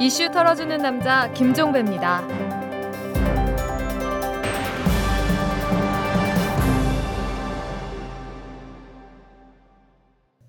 [0.00, 2.22] 이슈 털어주는 남자 김종배입니다.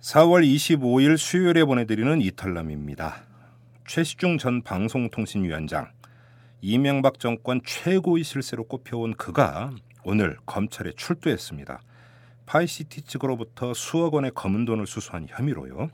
[0.01, 3.23] 4월 25일 수요일에 보내드리는 이털남입니다.
[3.87, 5.89] 최시중 전 방송통신위원장
[6.61, 9.71] 이명박 정권 최고의 실세로 꼽혀온 그가
[10.03, 11.81] 오늘 검찰에 출두했습니다.
[12.45, 15.89] 파이시티 측으로부터 수억 원의 검은 돈을 수수한 혐의로요.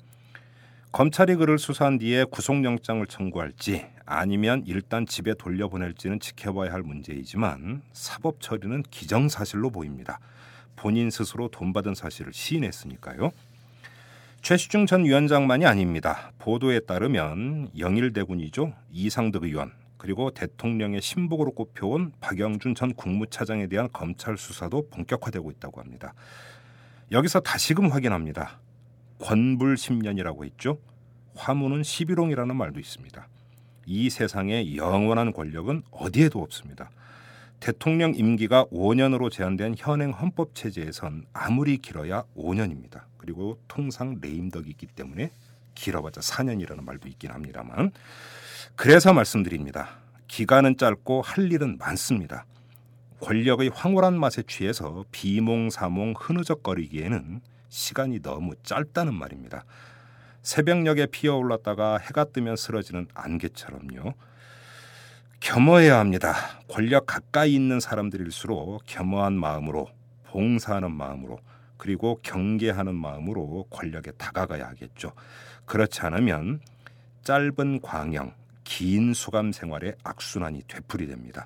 [0.95, 8.81] 검찰이 그를 수사한 뒤에 구속영장을 청구할지 아니면 일단 집에 돌려보낼지는 지켜봐야 할 문제이지만 사법 처리는
[8.83, 10.19] 기정사실로 보입니다.
[10.77, 13.31] 본인 스스로 돈 받은 사실을 시인했으니까요.
[14.41, 16.31] 최시중 전 위원장만이 아닙니다.
[16.39, 18.71] 보도에 따르면 영일대군이죠.
[18.89, 26.13] 이상득 의원 그리고 대통령의 신복으로 꼽혀온 박영준 전 국무차장에 대한 검찰 수사도 본격화되고 있다고 합니다.
[27.11, 28.59] 여기서 다시금 확인합니다.
[29.19, 30.79] 권불 10년이라고 했죠.
[31.35, 33.27] 화무는 11홍이라는 말도 있습니다.
[33.87, 36.89] 이 세상에 영원한 권력은 어디에도 없습니다.
[37.59, 43.03] 대통령 임기가 5년으로 제한된 현행 헌법 체제에선 아무리 길어야 5년입니다.
[43.17, 45.31] 그리고 통상 레임덕이 있기 때문에
[45.73, 47.91] 길어봤자 4년이라는 말도 있긴 합니다만
[48.75, 49.97] 그래서 말씀드립니다.
[50.27, 52.45] 기간은 짧고 할 일은 많습니다.
[53.21, 57.41] 권력의 황홀한 맛에 취해서 비몽사몽 흐느적거리기에는
[57.75, 59.65] 시간이 너무 짧다는 말입니다.
[60.41, 64.13] 새벽녘에 피어올랐다가 해가 뜨면 쓰러지는 안개처럼요.
[65.41, 66.33] 겸허해야 합니다.
[66.69, 69.89] 권력 가까이 있는 사람들일수록 겸허한 마음으로
[70.27, 71.39] 봉사하는 마음으로
[71.75, 75.11] 그리고 경계하는 마음으로 권력에 다가가야 하겠죠.
[75.65, 76.61] 그렇지 않으면
[77.23, 81.45] 짧은 광영, 긴 수감 생활의 악순환이 되풀이됩니다.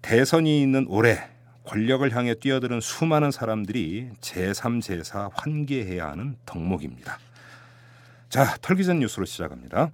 [0.00, 1.28] 대선이 있는 올해
[1.68, 7.18] 권력을 향해 뛰어드는 수많은 사람들이 제3, 제4 환기해야 하는 덕목입니다.
[8.30, 9.90] 자, 털기 전 뉴스로 시작합니다.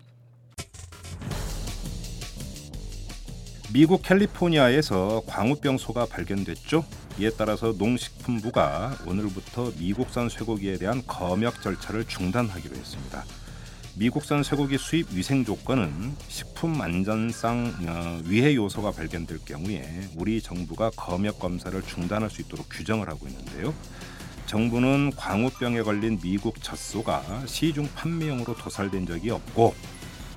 [3.73, 6.85] 미국 캘리포니아에서 광우병소가 발견됐죠.
[7.19, 13.25] 이에 따라서 농식품부가 오늘부터 미국산 쇠고기에 대한 검역 절차를 중단하기로 했습니다.
[13.97, 21.39] 미국산 쇠고기 수입 위생 조건은 식품 안전상 어, 위해 요소가 발견될 경우에 우리 정부가 검역
[21.39, 23.73] 검사를 중단할 수 있도록 규정을 하고 있는데요.
[24.47, 29.77] 정부는 광우병에 걸린 미국 젖소가 시중 판매용으로 도살된 적이 없고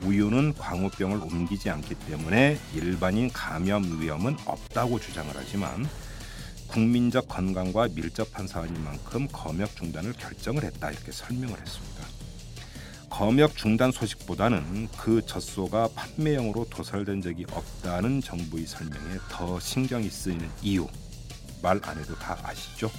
[0.04, 5.90] 우유는 광우병을 옮기지 않기 때문에 일반인 감염 위험은 없다고 주장을 하지만
[6.68, 11.97] 국민적 건강과 밀접한 사안인 만큼 검역 중단을 결정을 했다 이렇게 설명을 했습니다.
[13.10, 20.88] 검역 중단 소식보다는 그 젖소가 판매용으로 도살된 적이 없다는 정부의 설명에 더 신경이 쓰이는 이유
[21.62, 22.92] 말 안 해도 다 아시죠?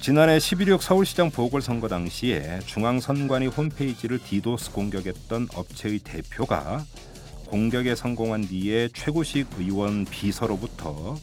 [0.00, 6.84] 지난해 11.6 서울시장 보궐선거 당시에 중앙선관위 홈페이지를 디도스 공격했던 업체의 대표가
[7.46, 11.16] 공격에 성공한 뒤에 최고식 의원 비서로부터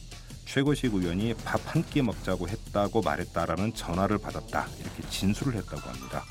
[0.46, 6.24] 최고식 의원이 밥 한 끼 먹자고 했다고 말했다라는 전화를 받았다 이렇게 진술을 했다고 합니다.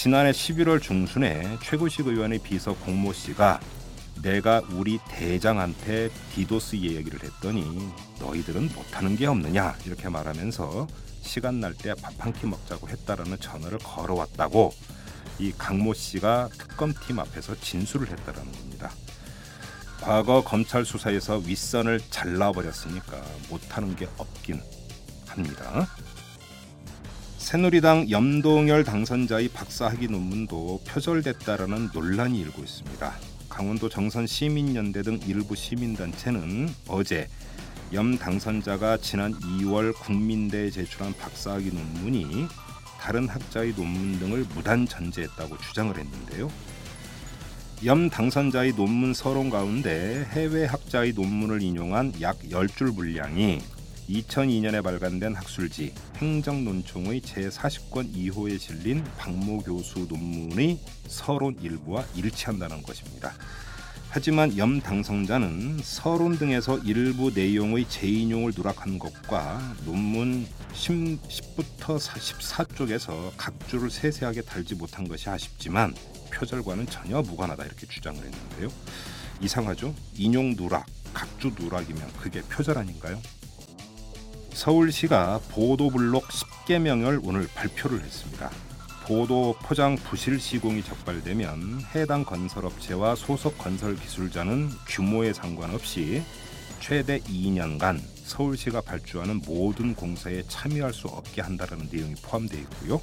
[0.00, 3.60] 지난해 11월 중순에 최고식 의원의 비서 공모 씨가
[4.22, 7.86] 내가 우리 대장한테 디도스 얘기를 했더니
[8.18, 10.86] 너희들은 못하는 게 없느냐 이렇게 말하면서
[11.20, 14.72] 시간 날 때 밥 한 끼 먹자고 했다라는 전화를 걸어왔다고
[15.38, 18.90] 이 강모 씨가 특검팀 앞에서 진술을 했다라는 겁니다.
[20.00, 24.62] 과거 검찰 수사에서 윗선을 잘라버렸으니까 못하는 게 없긴
[25.26, 25.86] 합니다.
[27.50, 33.12] 새누리당 염동열 당선자의 박사학위 논문도 표절됐다라는 논란이 일고 있습니다.
[33.48, 37.26] 강원도 정선 시민연대 등 일부 시민단체는 어제
[37.92, 42.46] 염 당선자가 지난 2월 국민대에 제출한 박사학위 논문이
[43.00, 46.48] 다른 학자의 논문 등을 무단 전제했다고 주장을 했는데요.
[47.84, 53.58] 염 당선자의 논문 서론 가운데 해외 학자의 논문을 인용한 약 10줄 분량이
[54.10, 63.32] 2002년에 발간된 학술지 행정논총의 제40권 2호에 실린 박모 교수 논문의 서론 일부와 일치한다는 것입니다.
[64.12, 71.20] 하지만 염 당선자는 서론 등에서 일부 내용의 재인용을 누락한 것과 논문 10,
[71.54, 75.94] 부터 14쪽에서 각 줄을 세세하게 달지 못한 것이 아쉽지만
[76.32, 78.68] 표절과는 전혀 무관하다 이렇게 주장을 했는데요.
[79.40, 79.94] 이상하죠?
[80.16, 83.20] 인용 누락, 각주 누락이면 그게 표절 아닌가요?
[84.52, 88.50] 서울시가 보도블록 10개명을 오늘 발표를 했습니다.
[89.06, 96.22] 보도 포장 부실 시공이 적발되면 해당 건설업체와 소속 건설 기술자는 규모에 상관없이
[96.80, 103.00] 최대 2년간 서울시가 발주하는 모든 공사에 참여할 수 없게 한다는 내용이 포함되어 있고요.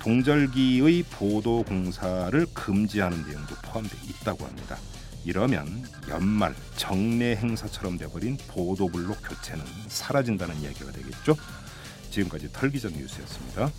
[0.00, 4.76] 동절기의 보도 공사를 금지하는 내용도 포함되어 있다고 합니다.
[5.24, 11.36] 이러면 연말 정례 행사처럼 돼버린 보도블록 교체는 사라진다는 이야기가 되겠죠.
[12.10, 13.70] 지금까지 털기전 뉴스였습니다.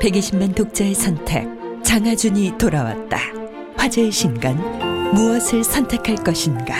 [0.00, 1.46] 120만 독자의 선택
[1.84, 3.18] 장하준이 돌아왔다.
[3.76, 4.56] 화제의 신간
[5.14, 6.74] 무엇을 선택할 것인가?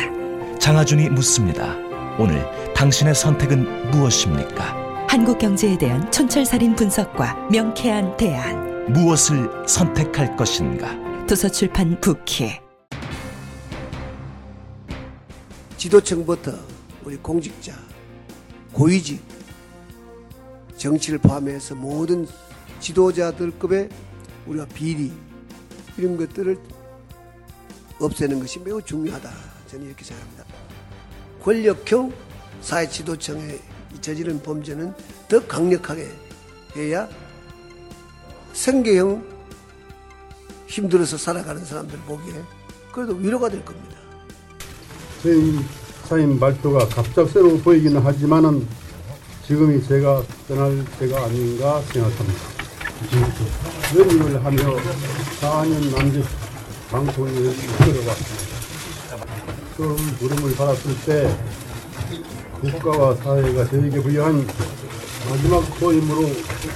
[0.59, 1.75] 장하준이 묻습니다.
[2.19, 2.45] 오늘
[2.75, 5.07] 당신의 선택은 무엇입니까?
[5.09, 8.93] 한국 경제에 대한 촌철살인 분석과 명쾌한 대안.
[8.93, 11.10] 무엇을 선택할 것인가?
[11.31, 12.59] 도서 출판 부키.
[15.77, 16.53] 지도층부터
[17.05, 17.73] 우리 공직자,
[18.73, 19.23] 고위직,
[20.77, 22.27] 정치를 포함해서 모든
[22.81, 23.91] 지도자들급의
[24.49, 25.13] 우리가 비리
[25.97, 26.59] 이런 것들을
[28.01, 29.31] 없애는 것이 매우 중요하다.
[29.69, 30.45] 저는 이렇게 생각합니다.
[31.45, 32.13] 권력형
[32.61, 33.57] 사회 지도층에
[34.01, 34.95] 저지른 범죄는
[35.29, 36.09] 더 강력하게
[36.75, 37.09] 해야
[38.53, 39.40] 생계형
[40.71, 42.35] 힘들어서 살아가는 사람들 보기에
[42.93, 43.97] 그래도 위로가 될 겁니다.
[45.21, 45.65] 선생님
[46.05, 48.67] 사인 말투가 갑작스러워 보이기는 하지만은
[49.47, 52.41] 지금이 제가 떠날 때가 아닌가 생각합니다.
[53.97, 54.77] 연임을 하며
[55.41, 56.25] 4년 남짓
[56.91, 58.51] 방송을 들어왔습니다.
[59.77, 61.37] 처음 부름을 받았을 때
[62.61, 64.47] 국가와 사회가 저에게 부여한
[65.29, 66.29] 마지막 소임으로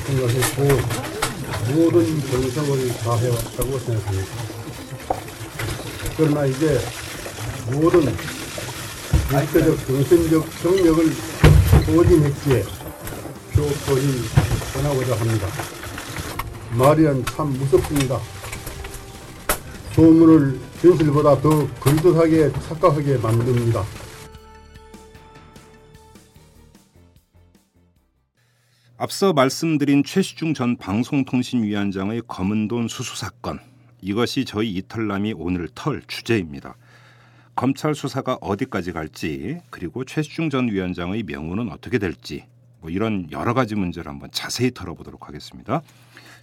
[0.06, 1.13] 생각했고
[1.72, 4.28] 모든 정성을 다해왔다고 생각합니다.
[6.16, 6.80] 그러나 이제
[7.70, 8.14] 모든
[9.32, 11.12] 육체적, 정신적 정력을
[11.86, 12.64] 소진했기에
[13.52, 14.22] 표토히
[14.74, 15.48] 떠나고자 합니다.
[16.72, 18.20] 말이란 참 무섭습니다.
[19.94, 23.84] 소문을 진실보다 더 걸듯하게 착각하게 만듭니다.
[29.04, 33.58] 앞서 말씀드린 최시중 전 방송통신위원장의 검은돈 수수 사건
[34.00, 36.74] 이것이 저희 이털남이 오늘 털 주제입니다.
[37.54, 42.46] 검찰 수사가 어디까지 갈지 그리고 최시중 전 위원장의 명운은 어떻게 될지
[42.80, 45.82] 뭐 이런 여러 가지 문제를 한번 자세히 털어보도록 하겠습니다.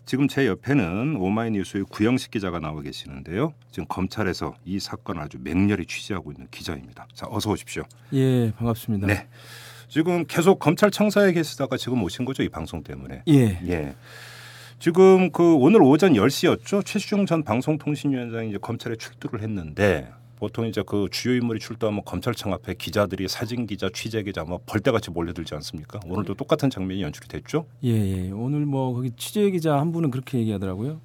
[0.06, 3.56] 지금 제 옆에는 오마이뉴스의 구영식 기자가 나와 계시는데요.
[3.72, 7.08] 지금 검찰에서 이 사건을 아주 맹렬히 취재하고 있는 기자입니다.
[7.16, 7.86] 자, 어서 오십시오.
[8.14, 9.08] 예, 반갑습니다.
[9.08, 9.28] 네.
[9.92, 13.24] 지금 계속 검찰청사에 계시다가 지금 오신 거죠, 이 방송 때문에.
[13.28, 13.60] 예.
[13.68, 13.94] 예.
[14.80, 16.86] 지금 그 오늘 오전 10시였죠.
[16.86, 22.76] 최수종 전 방송통신위원장이 이제 검찰에 출두를 했는데 보통 이제 그 주요 인물이 출두하면 검찰청 앞에
[22.76, 26.00] 기자들이 사진 기자, 취재 기자 뭐 벌떼같이 몰려들지 않습니까?
[26.06, 27.66] 오늘도 똑같은 장면이 연출이 됐죠.
[27.84, 28.32] 예, 예.
[28.32, 31.02] 오늘 뭐 거기 취재 기자 한 분은 그렇게 얘기하더라고요.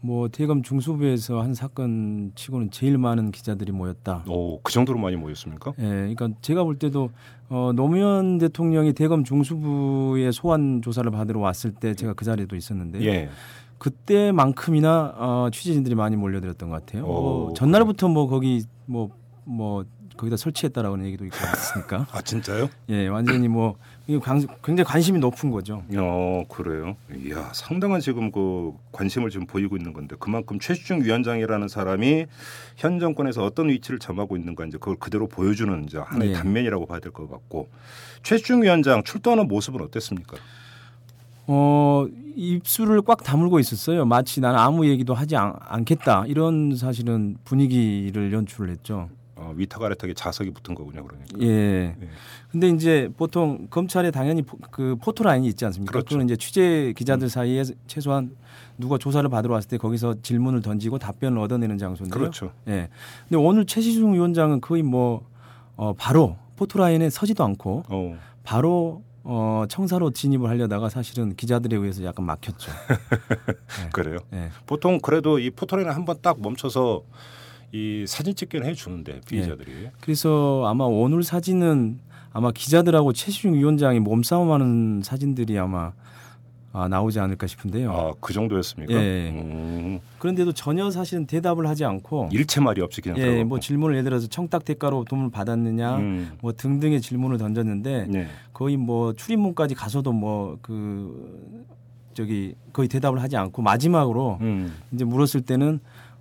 [0.00, 4.24] 뭐 대검 중수부에서 한 사건 치고는 제일 많은 기자들이 모였다.
[4.28, 5.72] 오, 그 정도로 많이 모였습니까?
[5.78, 7.10] 예, 그러니까 제가 볼 때도
[7.48, 13.28] 어, 노무현 대통령이 대검 중수부의 소환 조사를 받으러 왔을 때 제가 그 자리에도 있었는데 예.
[13.78, 17.04] 그때만큼이나 어, 취재진들이 많이 몰려들었던 것 같아요.
[17.06, 19.10] 뭐 전날부터 뭐 거기 뭐뭐
[19.44, 19.84] 뭐
[20.16, 22.06] 거기다 설치했다라는 얘기도 있고 했으니까.
[22.10, 22.68] 아 진짜요?
[22.88, 23.76] 예, 완전히 뭐
[24.64, 25.82] 굉장히 관심이 높은 거죠.
[25.96, 26.96] 어, 그래요.
[27.14, 32.24] 이야, 상당한 지금 그 관심을 지금 보이고 있는 건데 그만큼 최수중 위원장이라는 사람이
[32.76, 36.36] 현 정권에서 어떤 위치를 점하고 있는가 이제 그걸 그대로 보여주는 이제 하나의 네.
[36.38, 37.68] 단면이라고 봐야 될 것 같고
[38.22, 40.38] 최수중 위원장 출두하는 모습은 어땠습니까?
[41.46, 44.04] 어, 입술을 꽉 다물고 있었어요.
[44.06, 46.24] 마치 나는 아무 얘기도 하지 않, 않겠다.
[46.28, 49.10] 이런 사실은 분위기를 연출을 했죠.
[49.48, 51.38] 어, 위탁 아래탁에 자석이 붙은 거군요, 그러니까.
[51.40, 51.46] 예.
[52.00, 52.08] 예.
[52.50, 55.92] 근데 이제 보통 검찰에 당연히 포, 그 포토라인이 있지 않습니까?
[55.92, 56.06] 그렇죠.
[56.06, 58.36] 그거는 이제 취재 기자들 사이에 최소한
[58.76, 62.18] 누가 조사를 받으러 왔을 때 거기서 질문을 던지고 답변을 얻어내는 장소인데요.
[62.18, 62.52] 그렇죠.
[62.68, 62.88] 예.
[63.28, 65.26] 근데 오늘 최시중 위원장은 거의 뭐
[65.76, 72.24] 어, 바로 포토라인에 서지도 않고 어, 바로 어, 청사로 진입을 하려다가 사실은 기자들에 의해서 약간
[72.24, 72.72] 막혔죠.
[73.92, 74.18] 그래요.
[74.32, 74.50] 예.
[74.66, 77.02] 보통 그래도 이 포토라인을 한번 딱 멈춰서
[77.72, 79.90] 이 사진 찍기는 해주는데 피해자들이.
[80.00, 81.98] 그래서 아마 오늘 사진은
[82.32, 85.92] 아마 기자들하고 최시중 위원장이 몸싸움하는 사진들이 아마
[86.72, 87.90] 아, 나오지 않을까 싶은데요.
[87.92, 88.92] 아, 그 정도였습니까?
[88.92, 89.30] 예.
[89.30, 93.42] 음, 그런데도 전혀 사실은 대답을 하지 않고 일체 말이 없이 그냥 예.
[93.42, 98.28] 뭐 질문을 예를 들어서 청탁 대가로 돈을 받았느냐 음, 뭐 등등의 질문을 던졌는데 네.
[98.52, 101.66] 거의 뭐 출입문까지 가서도 뭐 그
[102.18, 105.78] 저기 거의 대답을 하지 않고 마지막으로 음, 이제 물었을 때는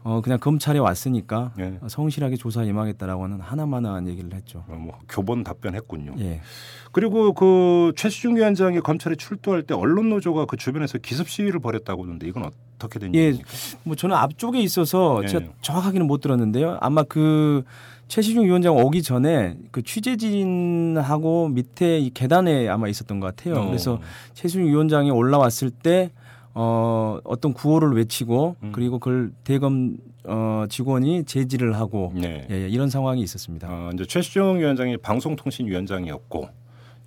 [0.07, 1.77] 어 그냥 검찰에 왔으니까 예.
[1.85, 4.63] 성실하게 조사 임하겠다라고는 하나마나한 얘기를 했죠.
[4.69, 6.15] 어, 뭐 교본 답변했군요.
[6.19, 6.39] 예.
[6.93, 12.25] 그리고 그 최수중 위원장이 검찰에 출두할 때 언론 노조가 그 주변에서 기습 시위를 벌였다고 하는데
[12.25, 13.49] 이건 어떻게 된 예, 일입니까?
[13.83, 15.27] 뭐 저는 앞쪽에 있어서 예.
[15.27, 16.77] 제가 정확하게는 못 들었는데요.
[16.79, 17.65] 아마 그
[18.07, 23.55] 최시중 위원장 오기 전에 그 취재진하고 밑에 이 계단에 아마 있었던 것 같아요.
[23.61, 23.65] 어.
[23.65, 23.99] 그래서
[24.35, 26.11] 최시중 위원장이 올라왔을 때
[26.59, 28.71] 어, 어떤 구호를 외치고 음.
[28.71, 32.47] 그리고 그걸 대검 어, 직원이 제지를 하고 네.
[32.49, 33.67] 예, 예, 이런 상황이 있었습니다.
[33.69, 36.49] 어, 이제 최시중 위원장이 방송통신위원장이었고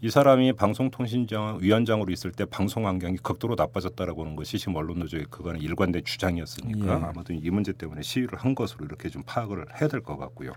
[0.03, 6.05] 이 사람이 방송통신위원장으로 있을 때 방송 환경이 극도로 나빠졌다라고 하는 것이 지금 언론노조의 그거는 일관된
[6.05, 6.93] 주장이었으니까 예.
[7.05, 10.53] 아마도 이 문제 때문에 시위를 한 것으로 이렇게 좀 파악을 해야 될 것 같고요.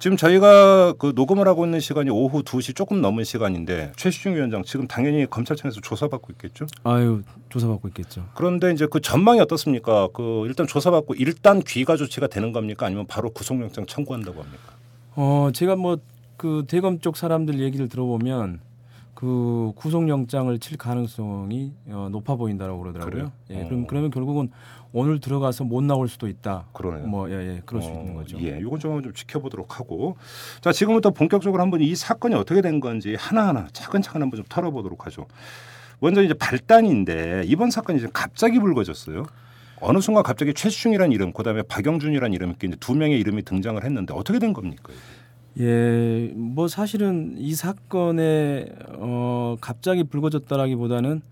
[0.00, 4.88] 지금 저희가 그 녹음을 하고 있는 시간이 오후 2시 조금 넘은 시간인데 최시중 위원장 지금
[4.88, 6.66] 당연히 검찰청에서 조사받고 있겠죠.
[6.82, 8.26] 아유 조사받고 있겠죠.
[8.34, 10.08] 그런데 이제 그 전망이 어떻습니까?
[10.12, 12.86] 그 일단 조사받고 일단 귀가 조치가 되는 겁니까?
[12.86, 14.72] 아니면 바로 구속영장 청구한다고 합니까?
[15.14, 15.98] 어 제가 뭐
[16.40, 18.60] 그 대검 쪽 사람들 얘기를 들어보면
[19.12, 23.10] 그 구속영장을 칠 가능성이 어, 높아 보인다라고 그러더라고요.
[23.10, 23.32] 그래요?
[23.50, 23.68] 예, 어.
[23.68, 24.50] 그럼 그러면 결국은
[24.92, 26.66] 오늘 들어가서 못 나올 수도 있다.
[26.72, 27.06] 그러네요.
[27.06, 28.38] 뭐 예, 예, 그럴 수 어, 있는 거죠.
[28.40, 30.16] 예, 이건 좀, 좀 지켜보도록 하고
[30.60, 35.26] 자 지금부터 본격적으로 한번 이 사건이 어떻게 된 건지 하나하나 차근차근 한번 좀 털어보도록 하죠.
[36.00, 39.24] 먼저 이제 발단인데 이번 사건이 지금 갑자기 불거졌어요.
[39.82, 44.38] 어느 순간 갑자기 최수중이라는 이름, 그다음에 박영준이라는 이름이 이제 두 명의 이름이 등장을 했는데 어떻게
[44.38, 44.92] 된 겁니까?
[45.58, 51.22] 예, 뭐 사실은 이 사건에 어 갑자기 불거졌다라기보다는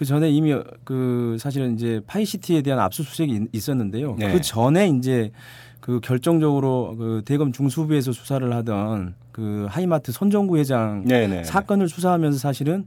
[0.00, 4.16] 그 전에 이미 그 사실은 이제 파이시티에 대한 압수수색이 있- 있었는데요.
[4.18, 4.32] 네.
[4.32, 5.30] 그 전에 이제
[5.78, 11.44] 그 결정적으로 그 대검 중수부에서 수사를 하던 그 하이마트 손정구 회장 네네.
[11.44, 12.86] 사건을 수사하면서 사실은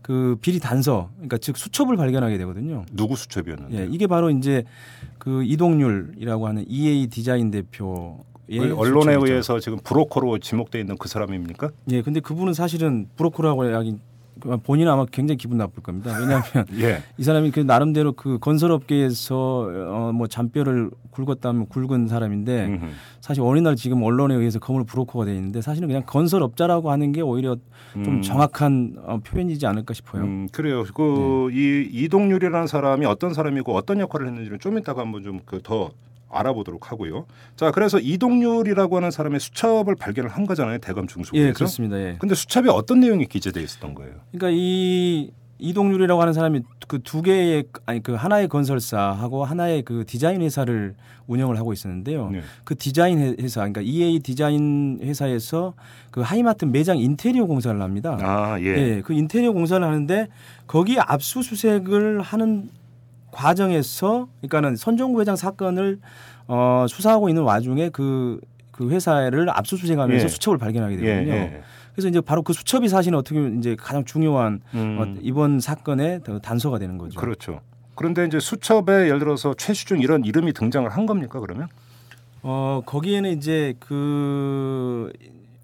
[0.00, 2.86] 그 비리 단서, 그러니까 즉 수첩을 발견하게 되거든요.
[2.94, 3.78] 누구 수첩이었는데?
[3.78, 4.64] 예, 이게 바로 이제
[5.18, 8.16] 그 이동률이라고 하는 EA 디자인 대표의
[8.48, 9.26] 그 언론에 수첩이죠.
[9.26, 11.68] 의해서 지금 브로커로 지목돼 있는 그 사람입니까?
[11.90, 14.00] 예, 근데 그분은 사실은 브로커라고 하긴
[14.64, 16.16] 본인 은 아마 굉장히 기분 나쁠 겁니다.
[16.18, 16.42] 왜냐하면
[16.80, 17.02] 예.
[17.18, 22.86] 이 사람이 그 나름대로 그 건설업계에서 어 뭐 잔뼈를 굵었다면 굵은 사람인데 음흠.
[23.20, 27.20] 사실 어느 날 지금 언론에 의해서 거물 브로커가 돼 있는데 사실은 그냥 건설업자라고 하는 게
[27.20, 27.56] 오히려
[27.92, 28.22] 좀 음.
[28.22, 30.22] 정확한 어, 표현이지 않을까 싶어요.
[30.22, 30.84] 음, 그래요.
[30.84, 35.90] 그이 이동률이라는 사람이 어떤 사람이고 어떤 역할을 했는지는 좀 이따가 한번 좀그더
[36.30, 37.26] 알아보도록 하고요.
[37.56, 40.78] 자, 그래서 이동률이라고 하는 사람의 수첩을 발견을 한 거잖아요.
[40.78, 41.48] 대검 중수부에서.
[41.48, 41.96] 예, 그렇습니다.
[41.98, 42.16] 예.
[42.18, 44.14] 근데 수첩에 어떤 내용이 기재돼 있었던 거예요?
[44.32, 50.42] 그러니까 이 이동률이라고 하는 사람이 그 두 개의 아니 그 하나의 건설사하고 하나의 그 디자인
[50.42, 50.94] 회사를
[51.26, 52.28] 운영을 하고 있었는데요.
[52.30, 52.40] 네.
[52.64, 55.72] 그 디자인 회- 회사 그러니까 EA 디자인 회사에서
[56.10, 58.18] 그 하이마트 매장 인테리어 공사를 합니다.
[58.20, 58.64] 아, 예.
[58.66, 60.28] 예, 그 인테리어 공사를 하는데
[60.66, 62.68] 거기 압수수색을 하는
[63.34, 65.98] 과정에서 그러니까는 선정구 회장 사건을
[66.46, 70.28] 어, 수사하고 있는 와중에 그, 그 회사를 압수수색하면서 예.
[70.28, 71.32] 수첩을 발견하게 예, 되거든요.
[71.32, 71.62] 예.
[71.92, 76.22] 그래서 이제 바로 그 수첩이 사실 어떻게 보면 이제 가장 중요한 음, 어, 이번 사건의
[76.24, 77.20] 더 단서가 되는 거죠.
[77.20, 77.60] 그렇죠.
[77.94, 81.68] 그런데 이제 수첩에 예를 들어서 최시중 이런 이름이 등장을 한 겁니까 그러면?
[82.42, 85.10] 어 거기에는 이제 그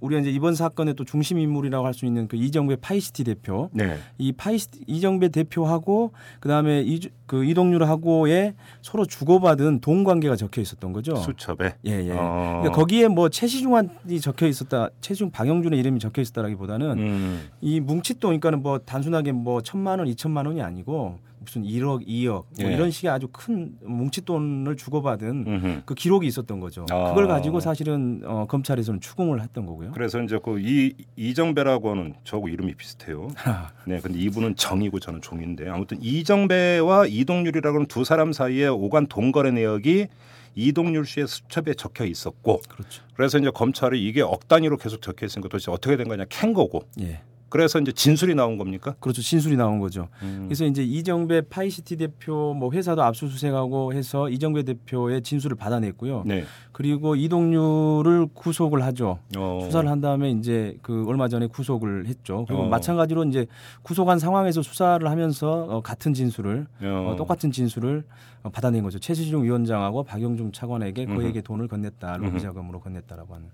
[0.01, 3.99] 우리가 이제 이번 사건의 또 중심 인물이라고 할 수 있는 그 이정배 파이시티 대표 네.
[4.17, 11.17] 이 파이시티 이정배 대표하고 그다음에 이, 그 이동률하고의 서로 주고받은 돈 관계가 적혀 있었던 거죠.
[11.17, 11.75] 수첩에.
[11.87, 12.13] 예, 예.
[12.13, 12.61] 어.
[12.61, 17.49] 그러니까 거기에 뭐 최시중한이 적혀 있었다, 최시중 박영준의 이름이 적혀 있었다라기보다는 음.
[17.61, 22.45] 이 뭉칫돈 그러니까는 뭐 단순하게 뭐 천만 원, 이천만 원이 아니고 무슨 1억, 2억 뭐
[22.63, 22.75] 예.
[22.75, 25.83] 이런 식의 아주 큰 뭉칫돈을 주고받은 음흠.
[25.87, 26.87] 그 기록이 있었던 거죠.
[26.91, 27.09] 아.
[27.09, 29.93] 그걸 가지고 사실은 어, 검찰에서는 추궁을 했던 거고요.
[29.93, 33.29] 그래서 이제 그 이 이정배라고 하는 저하고 이름이 비슷해요.
[33.87, 39.51] 네, 근데 이분은 정이고 저는 종인데 아무튼 이정배와 이동률이라고 하는 두 사람 사이에 오간 돈거래
[39.51, 40.07] 내역이
[40.55, 43.03] 이동률 씨의 수첩에 적혀 있었고 그렇죠.
[43.15, 46.83] 그래서 이제 검찰이 이게 억 단위로 계속 적혀 있으니까 도대체 어떻게 된 거냐 캔 거고
[47.01, 47.23] 예.
[47.51, 48.95] 그래서 이제 진술이 나온 겁니까?
[49.01, 49.21] 그렇죠.
[49.21, 50.09] 진술이 나온 거죠.
[50.23, 50.45] 음.
[50.47, 56.23] 그래서 이제 이정배 파이시티 대표 뭐 회사도 압수수색하고 해서 이정배 대표의 진술을 받아냈고요.
[56.25, 56.45] 네.
[56.73, 59.19] 그리고 이동률을 구속을 하죠.
[59.37, 59.59] 어.
[59.65, 62.45] 수사를 한 다음에 이제 그 얼마 전에 구속을 했죠.
[62.47, 62.69] 그리고 어.
[62.69, 63.47] 마찬가지로 이제
[63.83, 67.11] 구속한 상황에서 수사를 하면서 어, 같은 진술을 어.
[67.13, 68.05] 어, 똑같은 진술을
[68.43, 68.99] 어, 받아낸 거죠.
[68.99, 73.49] 최시중 위원장하고 박영중 차관에게 그에게 돈을 건넸다, 로비 자금으로 건넸다라고 하는.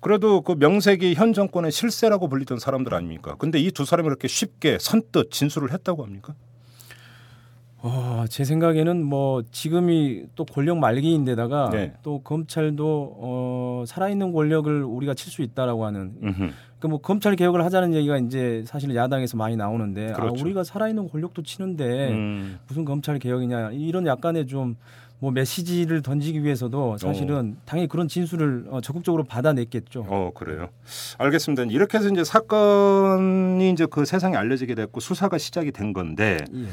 [0.00, 3.36] 그래도 그 명색이 현 정권의 실세라고 불리던 사람들 아닙니까?
[3.42, 6.32] 근데 이 두 사람이 이렇게 쉽게 선뜻 진술을 했다고 합니까?
[7.78, 11.92] 어, 제 생각에는 뭐 지금이 또 권력 말기인데다가 네.
[12.04, 16.50] 또 검찰도 어, 살아있는 권력을 우리가 칠 수 있다라고 하는 음흠.
[16.78, 20.36] 그뭐 검찰 개혁을 하자는 얘기가 이제 사실 야당에서 많이 나오는데 그렇죠.
[20.36, 22.60] 아, 우리가 살아있는 권력도 치는데 음.
[22.68, 24.76] 무슨 검찰 개혁이냐 이런 약간의 좀
[25.22, 30.04] 뭐 메시지를 던지기 위해서도 사실은 당연히 그런 진술을 어, 적극적으로 받아냈겠죠.
[30.08, 30.68] 어 그래요.
[31.16, 31.62] 알겠습니다.
[31.70, 36.66] 이렇게 해서 이제 사건이 이제 그 세상에 알려지게 됐고 수사가 시작이 된 건데 예.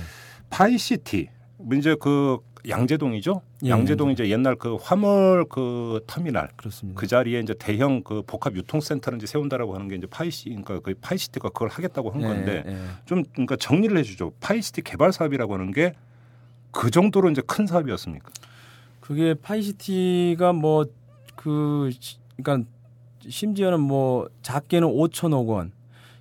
[0.50, 1.28] 파이시티
[1.74, 3.44] 이제 그 양재동이죠.
[3.66, 7.00] 예, 양재동 이제 옛날 그 화물 그 터미널 그렇습니다.
[7.00, 10.96] 그 자리에 이제 대형 그 복합 유통센터를 이제 세운다라고 하는 게 이제 파이시 그러니까 그
[11.00, 12.78] 파이시티가 그걸 하겠다고 한 예, 건데 예.
[13.06, 14.32] 좀 그러니까 정리를 해주죠.
[14.40, 15.94] 파이시티 개발 사업이라고 하는 게
[16.72, 18.30] 그 정도로 이제 큰 사업이었습니까?
[19.02, 20.86] 그게 파이시티가 뭐
[21.36, 21.90] 그
[22.36, 22.70] 그러니까
[23.26, 25.72] 심지어는 뭐 작게는 5천억 원,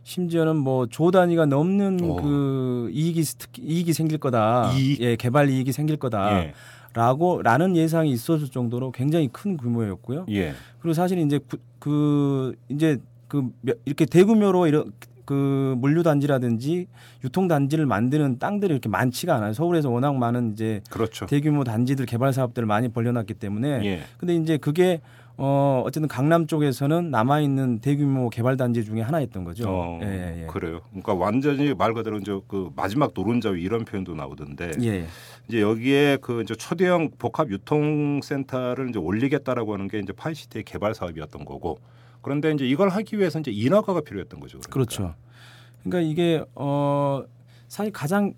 [0.04, 2.16] 심지어는 뭐 조 단위가 넘는 오.
[2.16, 3.24] 그 이익이
[3.58, 4.72] 이익이 생길 거다.
[4.76, 5.00] 이익?
[5.00, 6.38] 예, 개발 이익이 생길 거다.
[6.44, 6.54] 예,
[6.94, 10.26] 라고 라는 예상이 있었을 정도로 굉장히 큰 규모였고요.
[10.30, 14.92] 예, 그리고 사실 이제 그, 그 이제 그 몇- 이렇게 대규모로 이런
[15.28, 16.86] 그 물류 단지라든지
[17.22, 19.52] 유통 단지를 만드는 땅들이 이렇게 많지가 않아요.
[19.52, 21.26] 서울에서 워낙 많은 이제 그렇죠.
[21.26, 25.02] 대규모 단지들 개발 사업들을 많이 벌려놨기 때문에 예, 근데 이제 그게
[25.36, 29.68] 어 어쨌든 강남 쪽에서는 남아 있는 대규모 개발 단지 중에 하나였던 거죠.
[29.68, 30.46] 어, 예, 예, 예.
[30.46, 30.80] 그래요.
[30.92, 35.04] 그러니까 완전히 말 그대로 이제 그 마지막 노른자 위 이런 표현도 나오던데 예.
[35.46, 41.44] 이제 여기에 그 이제 초대형 복합 유통센터를 이제 올리겠다라고 하는 게 이제 파이시티의 개발 사업이었던
[41.44, 41.78] 거고
[42.28, 44.58] 그런데 이제 이걸 하기 위해서 이제 인허가가 필요했던 거죠.
[44.58, 44.70] 그러니까.
[44.70, 45.14] 그렇죠.
[45.82, 47.24] 그러니까 이게 어
[47.68, 48.34] 사실 가장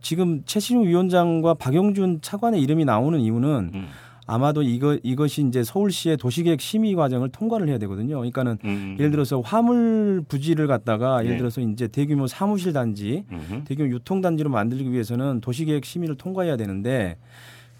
[0.00, 3.86] 지금 최신우 위원장과 박영준 차관의 이름이 나오는 이유는 음,
[4.28, 8.18] 아마도 이거 이것이 이제 서울시의 도시계획 심의 과정을 통과를 해야 되거든요.
[8.18, 11.26] 그러니까는 음, 예를 들어서 화물 부지를 갖다가 예.
[11.26, 13.64] 예를 들어서 이제 대규모 사무실 단지, 음흠.
[13.64, 17.16] 대규모 유통 단지로 만들기 위해서는 도시계획 심의를 통과해야 되는데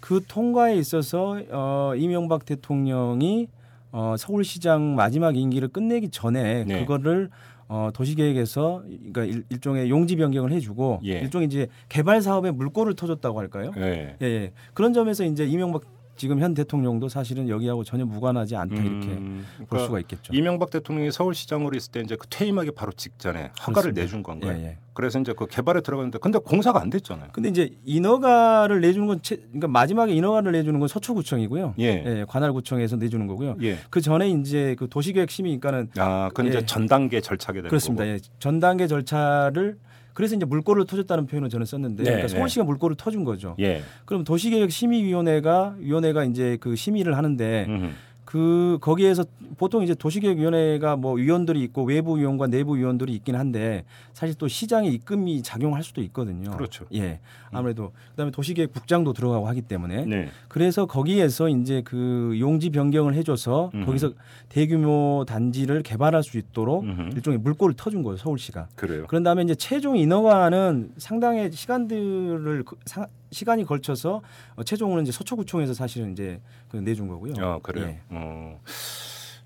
[0.01, 3.47] 그 통과에 있어서 어 이명박 대통령이
[3.95, 6.81] 어 서울시장 마지막 임기를 끝내기 전에 네.
[6.81, 7.29] 그거를
[7.69, 11.19] 어 도시계획에서 그러니까 일, 일종의 용지 변경을 해주고 예.
[11.19, 13.71] 일종의 이제 개발 사업에 물꼬를 터줬다고 할까요?
[13.77, 14.17] 예.
[14.21, 14.51] 예, 예.
[14.73, 15.83] 그런 점에서 이제 이명박
[16.15, 20.33] 지금 현 대통령도 사실은 여기하고 전혀 무관하지 않다 이렇게 음, 볼 그러니까 수가 있겠죠.
[20.33, 24.01] 이명박 대통령이 서울시장으로 있을 때 이제 그 퇴임하기 바로 직전에 허가를 그렇습니다.
[24.01, 24.53] 내준 건가요?
[24.57, 24.77] 예, 예.
[24.93, 27.29] 그래서 이제 그 개발에 들어갔는데 근데 공사가 안 됐잖아요.
[27.33, 31.75] 근데 이제 인허가를 내주는 건 채- 그러니까 마지막에 인허가를 내주는 건 서초구청이고요.
[31.79, 32.25] 예.
[32.29, 33.57] 관할구청에서 내주는 거고요.
[33.61, 33.77] 예.
[33.89, 36.65] 그 전에 이제 그 도시계획 심의니까는 아, 그건 이제 예.
[36.65, 38.07] 전 단계 절차게 되는 그렇습니다.
[38.07, 38.19] 예.
[38.39, 39.77] 전 단계 절차를
[40.15, 42.35] 그래서 이제 물꼬를 터줬다는 표현을 저는 썼는데 네, 그러니까 네.
[42.35, 43.55] 서울시가 물꼬를 터준 거죠.
[43.59, 43.83] 예.
[44.05, 47.89] 그럼 도시계획 심의위원회가 위원회가 이제 그 심의를 하는데 음흠.
[48.35, 49.23] 그 거기에서
[49.55, 54.93] 보통 이제 도시계획위원회가 뭐 위원들이 있고 외부 위원과 내부 위원들이 있긴 한데 사실 또 시장의
[54.93, 56.51] 입금이 작용할 수도 있거든요.
[56.51, 56.83] 그렇죠.
[56.93, 57.21] 예.
[57.51, 60.27] 아무래도 그다음에 도시계획국장도 들어가고 하기 때문에 네.
[60.49, 63.85] 그래서 거기에서 이제 그 용지 변경을 해줘서 음흠.
[63.85, 64.11] 거기서
[64.49, 67.01] 대규모 단지를 개발할 수 있도록 음흠.
[67.15, 68.67] 일종의 물꼬를 터준 거예요 서울시가.
[68.75, 69.05] 그래요.
[69.07, 74.21] 그런 다음에 이제 최종 인허가는 상당의 시간들을 그- 사- 시간이 걸쳐서
[74.55, 77.33] 어, 최종으로 이제 서초구청에서 사실은 이제 그 내준 거고요.
[77.39, 77.87] 아, 그래요.
[77.87, 77.99] 예.
[78.09, 78.59] 어.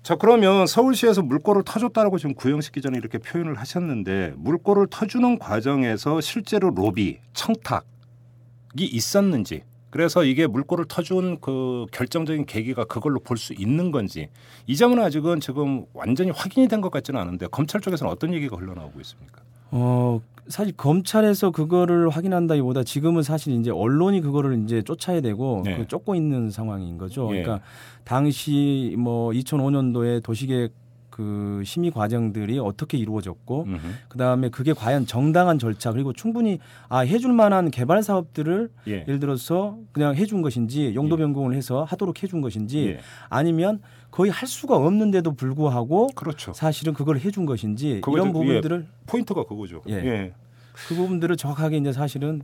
[0.02, 6.70] 자, 그러면 서울시에서 물꼬를 터줬다라고 지금 구영식 기자는 이렇게 표현을 하셨는데 물꼬를 터주는 과정에서 실제로
[6.70, 7.82] 로비, 청탁이
[8.78, 14.28] 있었는지 그래서 이게 물꼬를 터준 그 결정적인 계기가 그걸로 볼 수 있는 건지
[14.68, 19.00] 이 점은 아직은 지금 완전히 확인이 된 것 같지는 않은데 검찰 쪽에서는 어떤 얘기가 흘러나오고
[19.00, 19.42] 있습니까?
[19.72, 25.76] 어 사실 검찰에서 그거를 확인한다기보다 지금은 사실 이제 언론이 그거를 이제 쫓아야 되고 네.
[25.76, 27.28] 그 쫓고 있는 상황인 거죠.
[27.34, 27.42] 예.
[27.42, 27.64] 그러니까
[28.04, 30.72] 당시 뭐 2005년도에 도시계획
[31.10, 33.78] 그 심의 과정들이 어떻게 이루어졌고 음흠.
[34.08, 38.92] 그다음에 그게 과연 정당한 절차 그리고 충분히 아 해줄 만한 개발 사업들을 예.
[39.02, 43.00] 예를 들어서 그냥 해준 것인지 용도 변경을 해서 하도록 해준 것인지 예.
[43.28, 46.52] 아니면 거의 할 수가 없는데도 불구하고 그렇죠.
[46.52, 49.82] 사실은 그걸 해준 것인지 이런 좀- 부분들을 포인트가 그거죠.
[49.88, 49.94] 예.
[49.94, 50.32] 예.
[50.88, 52.42] 그 부분들을 정확하게 이제 사실은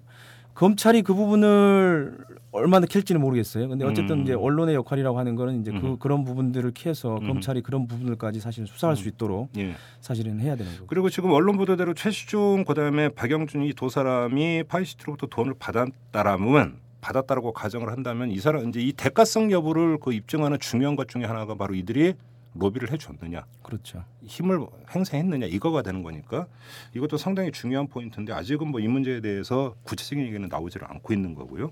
[0.55, 2.17] 검찰이 그 부분을
[2.51, 3.69] 얼마나 캘지는 모르겠어요.
[3.69, 4.23] 근데 어쨌든 음.
[4.23, 5.99] 이제 언론의 역할이라고 하는 거는 이제 그 음.
[5.99, 7.27] 그런 부분들을 캐서 음.
[7.27, 9.75] 검찰이 그런 부분들까지 사실 수사할 수 있도록 예.
[10.01, 10.87] 사실은 해야 되는 거고.
[10.87, 16.77] 그리고 지금 언론 보도대로 최시중 그다음에 박영준 이 두 사람이 파이시티로부터 돈을 받았다라면
[17.07, 21.55] 받았다라고 가정을 한다면 이 사람 이제 이 대가성 여부를 그 입증하는 중요한 것 중에 하나가
[21.55, 22.15] 바로 이들이
[22.59, 24.03] 로비를 해줬느냐 그렇죠.
[24.25, 26.47] 힘을 행사했느냐 이거가 되는 거니까
[26.95, 31.71] 이것도 상당히 중요한 포인트인데 아직은 뭐 이 문제에 대해서 구체적인 얘기는 나오지를 않고 있는 거고요.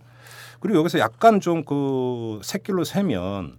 [0.61, 3.57] 그리고 여기서 약간 좀그 새길로 세면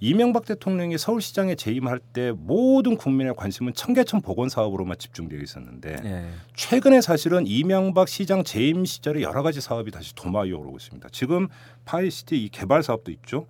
[0.00, 6.30] 이명박 대통령이 서울시장에 재임할 때 모든 국민의 관심은 청계천 복원 사업으로만 집중되어 있었는데 예.
[6.54, 11.08] 최근에 사실은 이명박 시장 재임 시절에 여러 가지 사업이 다시 도마 위에 오르고 있습니다.
[11.12, 11.48] 지금
[11.84, 13.46] 파이시티 이 개발 사업도 있죠.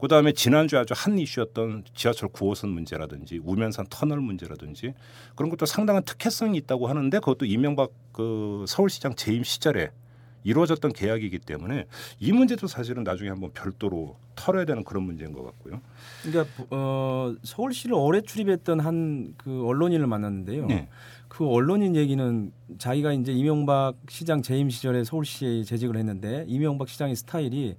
[0.00, 4.92] 그다음에 지난주에 아주 한 이슈였던 지하철 9호선 문제라든지 우면산 터널 문제라든지
[5.34, 9.90] 그런 것도 상당한 특혜성이 있다고 하는데 그것도 이명박 그 서울시장 재임 시절에
[10.46, 11.86] 이루어졌던 계약이기 때문에
[12.20, 15.80] 이 문제도 사실은 나중에 한번 별도로 털어야 되는 그런 문제인 것 같고요.
[16.22, 20.66] 그러니까 어, 서울시를 오래 출입했던 한 그 언론인을 만났는데요.
[20.66, 20.88] 네.
[21.28, 27.76] 그 언론인 얘기는 자기가 이제 이명박 시장 재임 시절에 서울시에 재직을 했는데 이명박 시장의 스타일이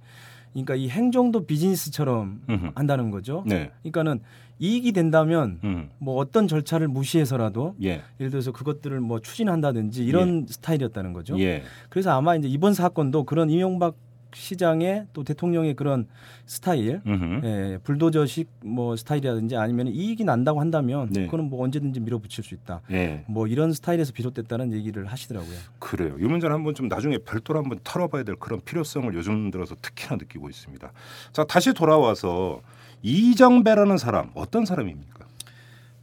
[0.52, 2.70] 그러니까 이 행정도 비즈니스처럼 음흠.
[2.74, 3.44] 한다는 거죠.
[3.46, 3.70] 네.
[3.82, 4.20] 그러니까는
[4.58, 5.90] 이익이 된다면 음.
[5.98, 8.02] 뭐 어떤 절차를 무시해서라도 예.
[8.20, 11.38] 예를 들어서 그것들을 뭐 추진한다든지 이런 스타일이었다는 거죠.
[11.40, 11.62] 예.
[11.88, 13.96] 그래서 아마 이제 이번 사건도 그런 이명박
[14.34, 16.06] 시장의 또 대통령의 그런
[16.44, 17.46] 스타일, 음흠.
[17.46, 21.24] 예, 불도저식 뭐 스타일이라든지 아니면 이익이 난다고 한다면 네.
[21.24, 22.82] 그거는 뭐 언제든지 밀어붙일 수 있다.
[22.90, 23.24] 예.
[23.26, 25.56] 뭐 이런 스타일에서 비롯됐다는 얘기를 하시더라고요.
[25.78, 26.16] 그래요.
[26.18, 30.50] 이 문제는 한번 좀 나중에 별도로 한번 털어봐야 될 그런 필요성을 요즘 들어서 특히나 느끼고
[30.50, 30.92] 있습니다.
[31.32, 32.60] 자 다시 돌아와서
[33.02, 35.18] 이정배라는 사람 어떤 사람입니까?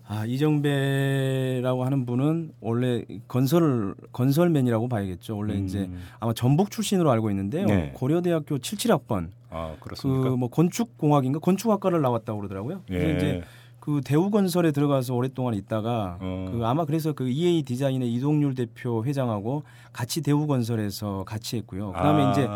[0.07, 5.35] 아 이정배라고 하는 분은 원래 건설 건설맨이라고 봐야겠죠.
[5.35, 5.65] 원래 음.
[5.65, 7.65] 이제 아마 전북 출신으로 알고 있는데요.
[7.65, 7.91] 네.
[7.95, 10.29] 고려대학교 77학번 아 그렇습니까?
[10.29, 12.81] 그 뭐 건축공학인가 건축학과를 나왔다고 그러더라고요.
[12.87, 13.15] 그래서 예.
[13.15, 13.43] 이제
[13.79, 16.49] 그 대우건설에 들어가서 오랫동안 있다가 어.
[16.51, 21.91] 그 아마 그래서 그 EA 디자인의 이동률 대표 회장하고 같이 대우건설에서 같이 했고요.
[21.93, 22.31] 그다음에 아.
[22.31, 22.47] 이제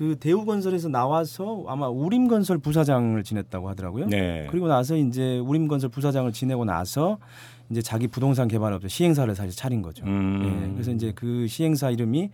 [0.00, 4.06] 그 대우건설에서 나와서 아마 우림건설 부사장을 지냈다고 하더라고요.
[4.06, 4.46] 네.
[4.50, 7.18] 그리고 나서 이제 우림건설 부사장을 지내고 나서
[7.68, 10.06] 이제 자기 부동산 개발업체 시행사를 사실 차린 거죠.
[10.06, 10.40] 음.
[10.42, 12.30] 예, 그래서 이제 그 시행사 이름이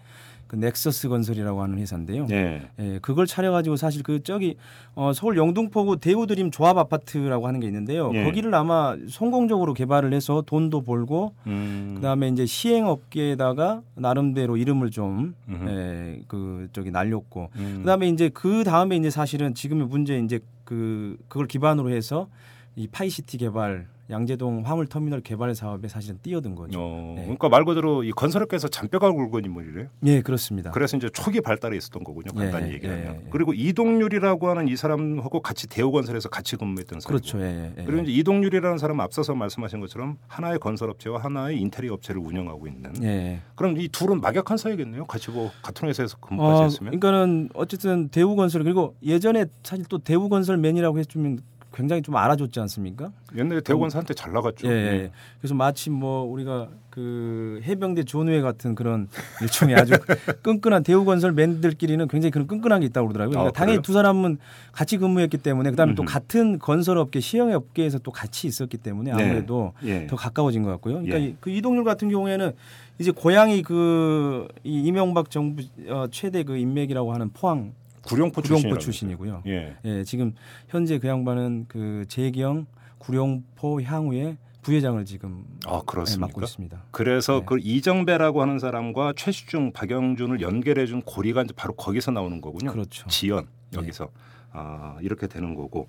[0.46, 2.26] 그 넥서스 건설이라고 하는 회사인데요.
[2.26, 2.68] 네.
[2.78, 4.56] 예, 그걸 차려가지고 사실 그 저기
[4.94, 8.10] 어, 서울 영등포구 대우드림 조합 아파트라고 하는 게 있는데요.
[8.14, 8.24] 예.
[8.24, 11.92] 거기를 아마 성공적으로 개발을 해서 돈도 벌고 음.
[11.96, 15.34] 그다음에 이제 시행업계에다가 나름대로 이름을 좀.
[15.68, 17.78] 예, 그 저기 날렸고 음.
[17.80, 22.28] 그다음에 이제 그 다음에 이제 사실은 지금의 문제 이제 그 그걸 기반으로 해서
[22.76, 26.78] 이 파이시티 개발 양재동 화물 터미널 개발 사업에 사실은 뛰어든 거죠.
[26.78, 27.22] 어, 네.
[27.22, 29.88] 그러니까 말 그대로 이 건설업계에서 잔뼈가 굵은 인물이래요.
[30.04, 30.70] 예, 그렇습니다.
[30.70, 32.32] 그래서 이제 초기 발달에 있었던 거군요.
[32.32, 33.04] 간단히 예, 얘기하면.
[33.04, 33.28] 예, 예.
[33.30, 37.18] 그리고 이동률이라고 하는 이 사람하고 같이 대우건설에서 같이 근무했던 사람.
[37.18, 37.40] 그렇죠.
[37.40, 37.84] 예, 예.
[37.84, 42.92] 그리고 이제 이동률이라는 사람은 앞서서 말씀하신 것처럼 하나의 건설업체와 하나의 인테리어 업체를 운영하고 있는.
[43.02, 43.40] 예.
[43.56, 45.06] 그럼 이 둘은 막역한 사이겠네요.
[45.06, 47.00] 같이 뭐 같은 회사에서 근무까지 어, 했으면.
[47.00, 51.40] 그러니까는 어쨌든 대우건설 그리고 예전에 사실 또 대우건설맨이라고 해주면
[51.76, 53.12] 굉장히 좀 알아줬지 않습니까?
[53.36, 54.66] 옛날에 대우건설한테 잘 나갔죠.
[54.66, 54.90] 예, 예.
[55.02, 55.10] 네.
[55.38, 59.08] 그래서 마치 뭐 우리가 그 해병대 존우회 같은 그런
[59.42, 59.92] 일종의 아주
[60.42, 63.32] 끈끈한 대우건설 맨들끼리는 굉장히 그런 끈끈한 게 있다고 그러더라고요.
[63.34, 63.82] 그러니까 아, 당연히?
[63.82, 64.38] 두 사람은
[64.72, 66.10] 같이 근무했기 때문에 그다음에 또 음흠.
[66.10, 69.22] 같은 건설업계 시형업계에서 또 같이 있었기 때문에 네.
[69.22, 70.06] 아무래도 예.
[70.06, 70.94] 더 가까워진 것 같고요.
[70.94, 71.24] 그러니까 예.
[71.24, 72.52] 이- 그 이동률 같은 경우에는
[72.98, 77.74] 이제 고향이 그 이 이명박 정부 어, 최대 그 인맥이라고 하는 포항
[78.06, 79.42] 구룡포, 구룡포 출신이고요.
[79.46, 79.76] 예.
[79.84, 80.34] 예, 지금
[80.68, 82.66] 현재 그 양반은 그 재경
[82.98, 86.26] 구룡포 향후의 부회장을 지금 아 예, 그렇습니까?
[86.26, 86.84] 맡고 있습니다.
[86.90, 87.46] 그래서 네.
[87.46, 92.72] 그 이정배라고 하는 사람과 최시중, 박영준을 연결해 준 고리가 이제 바로 거기서 나오는 거군요.
[92.72, 93.06] 그렇죠.
[93.08, 94.08] 지연 여기서
[94.52, 95.88] 아 이렇게 되는 거고.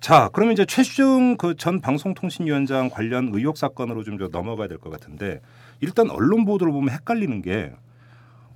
[0.00, 5.40] 자, 그러면 이제 최시중 그 전 방송통신위원장 관련 의혹 사건으로 좀저 넘어가야 될 것 같은데
[5.80, 7.72] 일단 언론 보도를 보면 헷갈리는 게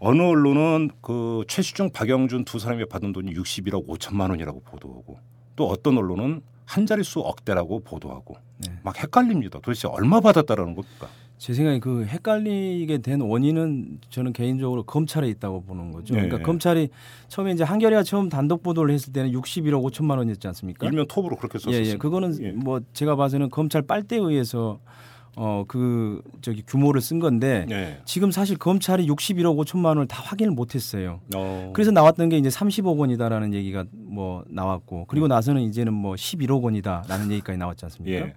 [0.04, 5.20] 어느 언론은 그 최시중, 박영준 두 사람이 받은 돈이 61억 5천만 원이라고 보도하고
[5.54, 8.34] 또 어떤 언론은 한 자릿수 억대라고 보도하고
[8.66, 8.72] 네.
[8.82, 9.60] 막 헷갈립니다.
[9.60, 11.06] 도대체 얼마 받았다라는 겁니까?
[11.38, 16.14] 제 생각에 그 헷갈리게 된 원인은 저는 개인적으로 검찰에 있다고 보는 거죠.
[16.14, 16.22] 네.
[16.22, 16.88] 그러니까 검찰이
[17.28, 20.84] 처음에 이제 한겨레가 처음 단독 보도를 했을 때는 61억 5천만 원이었지 않습니까?
[20.84, 21.80] 일면 톱으로 그렇게 썼어요.
[21.80, 21.96] 예, 예.
[21.96, 22.50] 그거는 예.
[22.50, 24.80] 뭐 제가 봐서는 검찰 빨대에 의해서
[25.37, 27.99] 어 그 저기 규모를 쓴 건데 예.
[28.05, 31.21] 지금 사실 검찰이 61억 5천만 원을 다 확인을 못 했어요.
[31.35, 31.71] 어.
[31.73, 35.05] 그래서 나왔던 게 이제 30억 원이다라는 얘기가 뭐 나왔고 네.
[35.09, 38.16] 그리고 나서는 이제는 뭐 11억 원이다라는 얘기까지 나왔지 않습니까?
[38.16, 38.35] 예.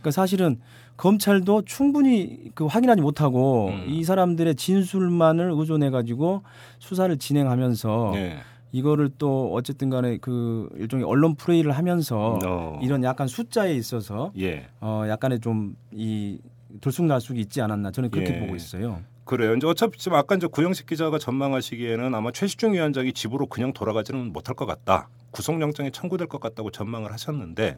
[0.00, 0.58] 그러니까 사실은
[0.96, 3.84] 검찰도 충분히 그 확인하지 못하고 음.
[3.88, 6.42] 이 사람들의 진술만을 의존해 가지고
[6.78, 8.38] 수사를 진행하면서 예.
[8.72, 12.78] 이거를 또 어쨌든 간에 그 일종의 언론 프레이를 하면서 어.
[12.82, 14.68] 이런 약간 숫자에 있어서 예.
[14.80, 16.38] 어 약간의 좀 이
[16.80, 18.40] 들쑥날쑥이 있지 않았나 저는 그렇게 예.
[18.40, 19.02] 보고 있어요.
[19.24, 19.54] 그래요.
[19.54, 24.54] 이제 어차피 지금 아까 이제 구영식 기자가 전망하시기에는 아마 최시중 위원장이 집으로 그냥 돌아가지는 못할
[24.54, 25.08] 것 같다.
[25.32, 27.76] 구속영장이 청구될 것 같다고 전망을 하셨는데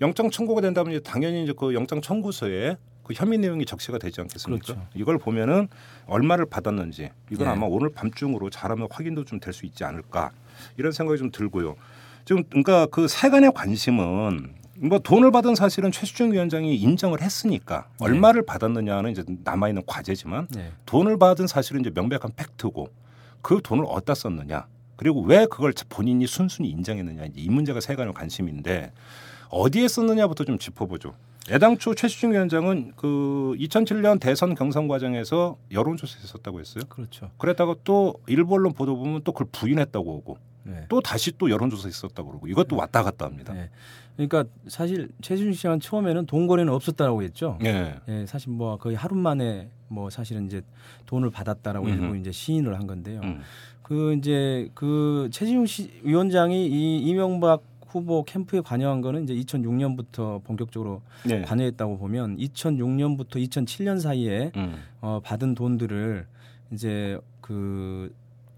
[0.00, 2.76] 영장 청구가 된다면 당연히 이제 그 영장 청구서에
[3.12, 4.64] 그 혐의 내용이 적시가 되지 않겠습니까?
[4.64, 4.86] 그렇죠.
[4.94, 5.68] 이걸 보면은
[6.06, 7.52] 얼마를 받았는지 이건 네.
[7.52, 10.30] 아마 오늘 밤중으로 잘하면 확인도 좀 될 수 있지 않을까
[10.76, 11.76] 이런 생각이 좀 들고요.
[12.24, 18.06] 지금 그러니까 그 세간의 관심은 뭐 돈을 받은 사실은 최수중 위원장이 인정을 했으니까 네.
[18.06, 20.72] 얼마를 받았느냐는 이제 남아 있는 과제지만 네.
[20.86, 22.88] 돈을 받은 사실은 이제 명백한 팩트고
[23.42, 28.92] 그 돈을 어디다 썼느냐 그리고 왜 그걸 본인이 순순히 인정했느냐 이 문제가 세간의 관심인데
[29.50, 31.14] 어디에 썼느냐부터 좀 짚어보죠.
[31.50, 36.84] 애당초 최수중 위원장은 그 2007년 대선 경선 과정에서 여론조사에 썼다고 했어요.
[36.88, 37.30] 그렇죠.
[37.38, 40.86] 그랬다가 또 일부 언론 보도 보면 또 그걸 부인했다고 하고 네.
[40.88, 43.52] 또 다시 또 여론조사에 썼다고 그러고 이것도 왔다 갔다 합니다.
[43.52, 43.70] 네.
[44.16, 47.58] 그러니까 사실 최순실 씨는 처음에는 돈 거래는 없었다라고 했죠.
[47.64, 47.96] 예.
[48.08, 50.62] 예, 사실 뭐 거의 하루 만에 뭐 사실은 이제
[51.06, 52.02] 돈을 받았다라고 음흠.
[52.02, 53.20] 일부 이제 시인을 한 건데요.
[53.24, 53.40] 음.
[53.82, 61.02] 그 이제 그 최진용 씨 위원장이 이 이명박 후보 캠프에 관여한 거는 이제 2006년부터 본격적으로
[61.26, 61.42] 네.
[61.42, 64.76] 관여했다고 보면 2006년부터 2007년 사이에 음.
[65.02, 66.26] 어, 받은 돈들을
[66.72, 68.14] 이제 그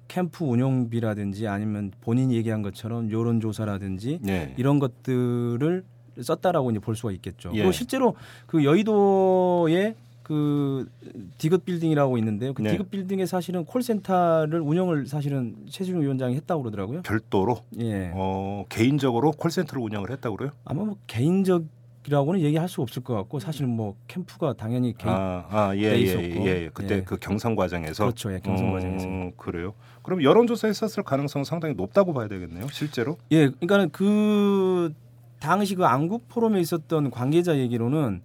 [0.06, 4.54] 캠프 운영비라든지 아니면 본인이 얘기한 것처럼 여론 조사라든지 네.
[4.56, 5.84] 이런 것들을
[6.22, 7.50] 썼다라고 이제 볼 수가 있겠죠.
[7.54, 7.58] 예.
[7.58, 8.14] 그리고 실제로
[8.46, 10.90] 그 여의도에 그
[11.37, 12.54] 디귿 빌딩이라고 있는데요.
[12.54, 12.72] 그 네.
[12.72, 17.02] 디귿 빌딩에 사실은 콜센터를 운영을 사실은 최준용 위원장이 했다고 그러더라고요.
[17.02, 18.10] 별도로 예.
[18.14, 20.52] 어, 개인적으로 콜센터를 운영을 했다고 그래요?
[20.64, 25.76] 아마 뭐 개인적이라고는 얘기할 수 없을 것 같고 사실은 뭐 캠프가 당연히 개인 아, 아,
[25.76, 26.46] 예, 돼 예, 있었고.
[26.46, 26.70] 예, 예.
[26.72, 27.02] 그때 예.
[27.02, 28.32] 그 경선 과정에서 그렇죠.
[28.32, 29.06] 예, 경선 어, 과정에서.
[29.37, 29.74] 그래요.
[30.02, 32.66] 그럼 여론조사 했었을 가능성은 상당히 높다고 봐야 되겠네요.
[32.72, 33.18] 실제로.
[33.30, 34.94] 예, 그러니까는 그
[35.38, 38.22] 당시 그 안국 포럼에 있었던 관계자 얘기로는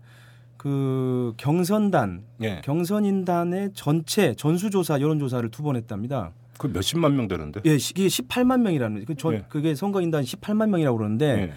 [0.59, 2.59] 그 경선단, 예.
[2.65, 6.31] 경선인단의 전체 전수조사 여론조사를 두 번 했답니다.
[6.57, 7.61] 그 몇십만 명 되는데.
[7.63, 9.45] 예, 시- 이게 18만 명이라는 그 전, 예.
[9.47, 11.53] 그게 선거인단 18만 명이라고 그러는데 예.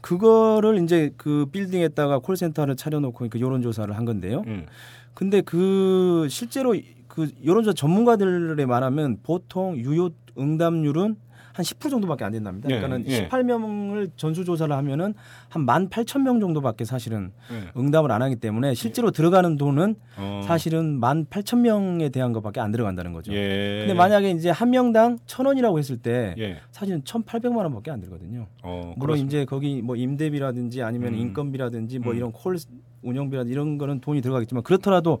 [0.00, 4.44] 그거를 이제 그 빌딩에다가 콜센터를 차려놓고 그 여론조사를 한 건데요.
[4.46, 4.66] 음.
[5.14, 6.76] 근데 그 실제로
[7.08, 11.16] 그 여론조사 전문가들에 말하면 보통 유효 응답률은
[11.54, 12.68] 한 10% 정도밖에 안 된답니다.
[12.68, 13.28] 예, 그러니까는 예.
[13.28, 15.14] 18명을 전수 조사를 하면은
[15.48, 17.70] 한 18,000명 정도밖에 사실은 예.
[17.80, 20.42] 응답을 안 하기 때문에 실제로 들어가는 돈은 어.
[20.44, 23.32] 사실은 18,000명에 대한 것밖에 안 들어간다는 거죠.
[23.32, 23.78] 예.
[23.86, 26.58] 근데 만약에 이제 한 명당 1,000원이라고 했을 때 예.
[26.72, 28.46] 사실은 1,800만 원밖에 안 들거든요.
[28.64, 29.36] 어, 물론 그렇습니다.
[29.38, 31.18] 이제 거기 뭐 임대비라든지 아니면 음.
[31.20, 32.16] 인건비라든지 뭐 음.
[32.16, 32.58] 이런 콜
[33.02, 35.20] 운영비라든지 이런 거는 돈이 들어가겠지만 그렇더라도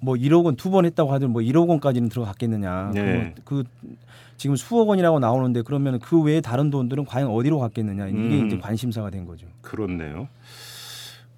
[0.00, 2.92] 뭐 1억 원 두 번 했다고 하더니 뭐 1억 원까지는 들어갔겠느냐.
[2.94, 3.34] 네.
[3.44, 3.94] 그, 그
[4.36, 8.08] 지금 수억 원이라고 나오는데 그러면 그 외에 다른 돈들은 과연 어디로 갔겠느냐.
[8.08, 8.46] 이게 음.
[8.46, 9.46] 이제 관심사가 된 거죠.
[9.62, 10.28] 그렇네요.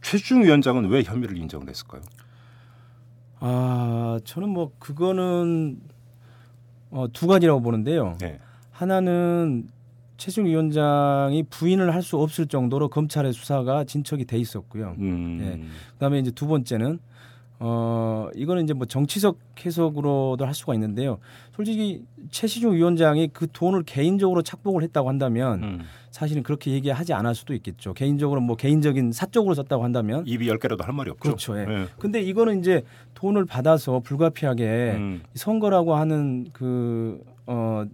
[0.03, 2.03] 최중 위원장은 왜 혐의를 인정을 했을까요?
[3.41, 5.79] 아, 저는 뭐 그거는
[6.91, 8.17] 어, 두 가지라고 보는데요.
[8.21, 8.39] 네.
[8.71, 9.69] 하나는
[10.17, 14.95] 최승 위원장이 부인을 할 수 없을 정도로 검찰의 수사가 진척이 돼 있었고요.
[14.99, 15.37] 음.
[15.39, 15.61] 네.
[15.95, 16.99] 그다음에 이제 두 번째는
[17.59, 21.19] 어 이거는 이제 뭐 정치적 해석으로도 할 수가 있는데요.
[21.55, 25.81] 솔직히 최시중 위원장이 그 돈을 개인적으로 착복을 했다고 한다면 음.
[26.11, 27.95] 사실은 그렇게 얘기하지 않을 수도 있겠죠.
[27.95, 31.23] 개인적으로 뭐 개인적인 사적으로 썼다고 한다면 입이 열 개라도 할 말이 없죠.
[31.23, 31.59] 그렇죠.
[31.59, 31.67] 예.
[31.69, 31.87] 예.
[31.99, 32.83] 근데 이거는 이제
[33.15, 35.23] 돈을 받아서 불가피하게 음.
[35.35, 37.85] 선거라고 하는 그 어,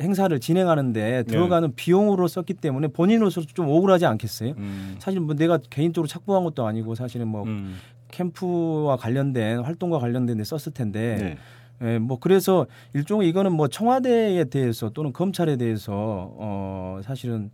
[0.00, 1.22] 행사를 진행하는데 네.
[1.22, 4.54] 들어가는 비용으로 썼기 때문에 본인으로서 좀 억울하지 않겠어요?
[4.56, 4.96] 음.
[4.98, 7.76] 사실 뭐 내가 개인적으로 착보한 것도 아니고 사실은 뭐 음.
[8.12, 11.36] 캠프와 관련된 활동과 관련된 데 썼을 텐데
[11.80, 11.94] 네.
[11.94, 15.92] 예, 뭐 그래서 일종의 이거는 뭐 청와대에 대해서 또는 검찰에 대해서
[16.36, 17.50] 어 사실은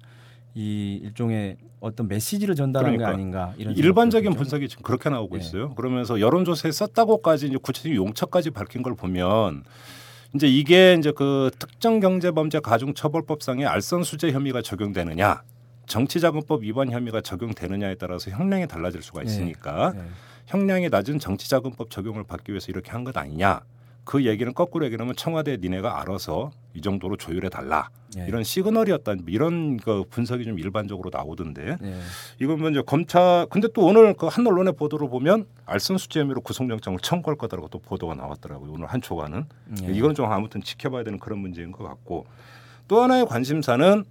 [0.55, 4.35] 이 일종의 어떤 메시지를 전달한 그러니까 게 아닌가 이런 일반적인.
[4.35, 5.45] 분석이 지금 그렇게 나오고 네.
[5.45, 5.75] 있어요.
[5.75, 9.63] 그러면서 여론조사에 썼다고까지 이제 구체적인 용처까지 밝힌 걸 보면
[10.35, 15.43] 이제 이게 이제 그 특정 경제범죄 가중처벌법상의 알선 수재 혐의가 적용되느냐,
[15.87, 20.03] 정치자금법 위반 혐의가 적용되느냐에 따라서 형량이 달라질 수가 있으니까 네.
[20.53, 23.61] 형량이 낮은 정치자금법 적용을 받기 위해서 이렇게 한 것 아니냐.
[24.05, 28.25] 그 얘기는 거꾸로 얘기하면 청와대 니네가 알아서 이 정도로 조율해 달라 네.
[28.27, 32.01] 이런 시그널이었다 이런 그 분석이 좀 일반적으로 나오던데 네.
[32.41, 37.37] 이건 먼저 검찰 근데 또 오늘 그 한 언론의 보도를 보면 알선수재 혐의로 구속영장을 청구할
[37.37, 39.45] 거다라고 또 보도가 나왔더라고요 오늘 한 초간은
[39.83, 39.93] 네.
[39.93, 42.25] 이건 좀 아무튼 지켜봐야 되는 그런 문제인 것 같고
[42.89, 44.05] 또 하나의 관심사는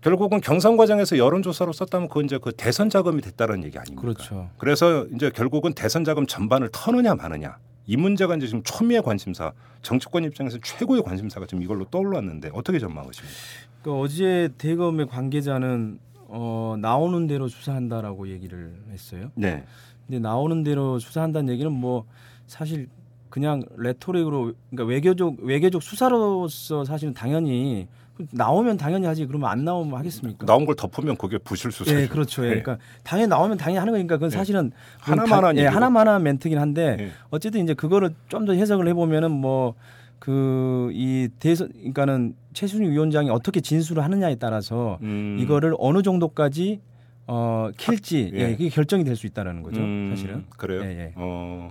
[0.00, 4.00] 결국은 경선 과정에서 여론조사로 썼다면 그건 이제 그 대선 자금이 됐다는 얘기 아닙니까?
[4.02, 4.50] 그렇죠.
[4.58, 10.24] 그래서 이제 결국은 대선 자금 전반을 터느냐 마느냐 이 문제가 이제 지금 초미의 관심사 정치권
[10.24, 13.34] 입장에서 최고의 관심사가 지금 이걸로 떠올랐는데 어떻게 전망하십니까?
[13.82, 19.30] 그 어제 대검의 관계자는 어, 나오는 대로 수사한다라고 얘기를 했어요.
[19.34, 19.64] 네.
[20.06, 22.04] 근데 나오는 대로 수사한다는 얘기는 뭐
[22.46, 22.88] 사실
[23.30, 27.88] 그냥 레토릭으로 그러니까 외교적 외교적 수사로서 사실은 당연히
[28.32, 30.44] 나오면 당연히 하지 그러면 안 나오면 하겠습니까?
[30.46, 32.00] 나온 걸 덮으면 그게 부실 수사죠.
[32.00, 32.44] 예, 그렇죠.
[32.44, 32.54] 예.
[32.54, 32.62] 네.
[32.62, 34.36] 그러니까 당연히 나오면 당연히 하는 거니까 그건 네.
[34.36, 35.74] 사실은 하나만 한 예, 얘기고.
[35.74, 37.10] 하나만 한 멘트긴 한데 네.
[37.30, 39.74] 어쨌든 이제 그거를 좀 더 해석을 해보면은 뭐
[40.18, 45.36] 그 이 대선 그러니까는 최순희 위원장이 어떻게 진술을 하느냐에 따라서 음.
[45.38, 46.80] 이거를 어느 정도까지
[47.28, 48.38] 어 킬지 예.
[48.38, 48.50] 예.
[48.56, 50.82] 그게 결정이 될 수 있다라는 거죠 음, 사실은 그래요.
[50.82, 51.12] 예, 예.
[51.14, 51.70] 어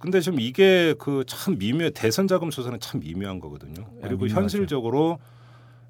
[0.00, 3.84] 근데 지금 이게 그 참 미묘 대선 자금 수사는 참 미묘한 거거든요.
[4.02, 4.40] 그리고 미묘하죠.
[4.40, 5.18] 현실적으로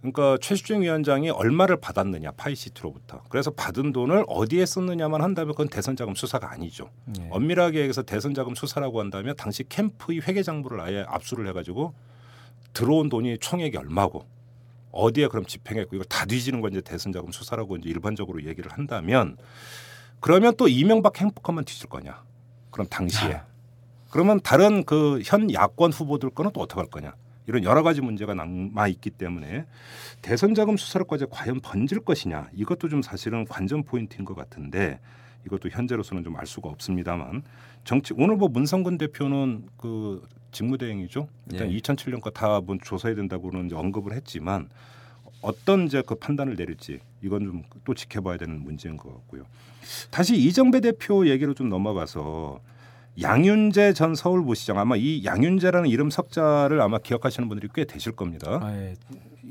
[0.01, 6.15] 그러니까 최수중 위원장이 얼마를 받았느냐 파이시트로부터 그래서 받은 돈을 어디에 썼느냐만 한다면 그건 대선 자금
[6.15, 6.91] 수사가 아니죠.
[7.19, 7.29] 예.
[7.31, 11.95] 엄밀하게 얘기해서 대선 자금 수사라고 한다면 당시 캠프의 회계 장부를 아예 압수를 해가지고
[12.73, 14.27] 들어온 돈이 총액이 얼마고
[14.93, 19.37] 어디에 그럼 집행했고 이걸 다 뒤지는 건 이제 대선 자금 수사라고 이제 일반적으로 얘기를 한다면
[20.21, 22.23] 그러면 또 이명박 행복한만 뒤질 거냐?
[22.71, 23.41] 그럼 당시에
[24.11, 27.15] 그러면 다른 그 현 야권 후보들 거는 또 어떻게 할 거냐?
[27.47, 29.67] 이런 여러 가지 문제가 남아 있기 때문에
[30.23, 34.99] 대선 자금 수사를까지 과연 번질 것이냐 이것도 좀 사실은 관전 포인트인 것 같은데
[35.47, 37.43] 이것도 현재로서는 좀 알 수가 없습니다만
[37.85, 41.29] 정치 오늘 뭐 문성근 대표는 그 직무대행이죠.
[41.53, 41.77] 일단 예.
[41.79, 44.69] 2007년 거다 뭐 조사해야 된다고는 언급을 했지만
[45.43, 49.45] 어떤 이제 그 판단을 내릴지 이건 좀 또 지켜봐야 되는 문제인 것 같고요.
[50.11, 52.61] 다시 이정배 대표 얘기로 좀 넘어가서
[53.21, 58.61] 양윤재 전 서울부시장 아마 이 양윤재라는 이름 석자를 아마 기억하시는 분들이 꽤 되실 겁니다.
[58.63, 58.95] 아, 예.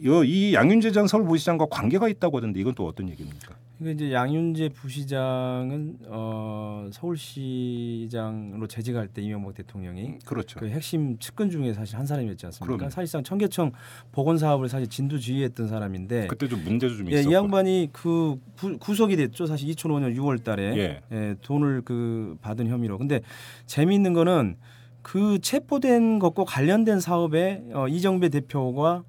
[0.05, 3.55] 요- 이 양윤재 전 서울부시장과 관계가 있다고 하던데 이건 또 어떤 얘기입니까?
[3.81, 10.59] 이게 이제 양윤재 부시장은 어, 서울시장으로 재직할 때 이명박 대통령이 그렇죠.
[10.59, 12.77] 그 핵심 측근 중에 사실 한 사람이었지 않습니까?
[12.77, 12.89] 그럼요.
[12.89, 13.71] 사실상 청계천
[14.13, 17.29] 복원 사업을 사실 진두지휘했던 사람인데 그때 좀 문제도 좀 예, 있었고.
[17.29, 19.45] 이 양반이 그 구, 구속이 됐죠.
[19.45, 21.01] 사실 2005년 6월달에 예.
[21.11, 22.97] 예, 돈을 그 받은 혐의로.
[22.97, 23.21] 근데
[23.65, 24.55] 재미있는 거는
[25.01, 29.03] 그 체포된 것과 관련된 사업에 어, 이정배 대표가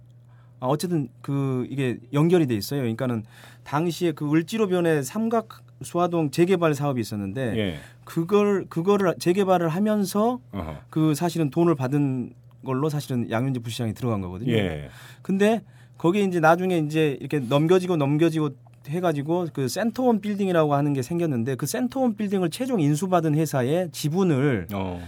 [0.58, 2.80] 아, 어쨌든 그 이게 연결이 돼 있어요.
[2.80, 3.24] 그러니까는
[3.66, 7.78] 당시에 그 을지로변에 삼각 수화동 재개발 사업이 있었는데 예.
[8.04, 10.76] 그걸 그거를 재개발을 하면서 어허.
[10.88, 12.32] 그 사실은 돈을 받은
[12.64, 14.52] 걸로 사실은 양윤재 부시장이 들어간 거거든요.
[14.52, 14.88] 예.
[15.20, 15.62] 근데
[15.98, 18.50] 거기에 이제 나중에 이제 이렇게 넘겨지고 넘겨지고
[18.86, 25.02] 해가지고 그 센터원 빌딩이라고 하는 게 생겼는데 그 센터원 빌딩을 최종 인수받은 회사의 지분을 어.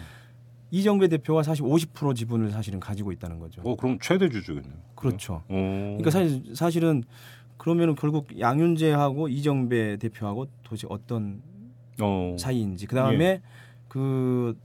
[0.71, 3.63] 이정배 대표가 사실 50% 지분을 사실은 가지고 있다는 거죠.
[3.65, 4.75] 어 그럼 최대 주주겠네요.
[4.97, 5.45] 그렇죠.
[5.49, 5.97] 어.
[5.99, 7.05] 그러니까 사실 사실은
[7.59, 11.43] 그러면은 결국 양윤재하고 이정배 대표하고 도대체 어떤
[12.01, 12.35] 어.
[12.39, 13.43] 사이인지 그 다음에
[13.89, 14.57] 그,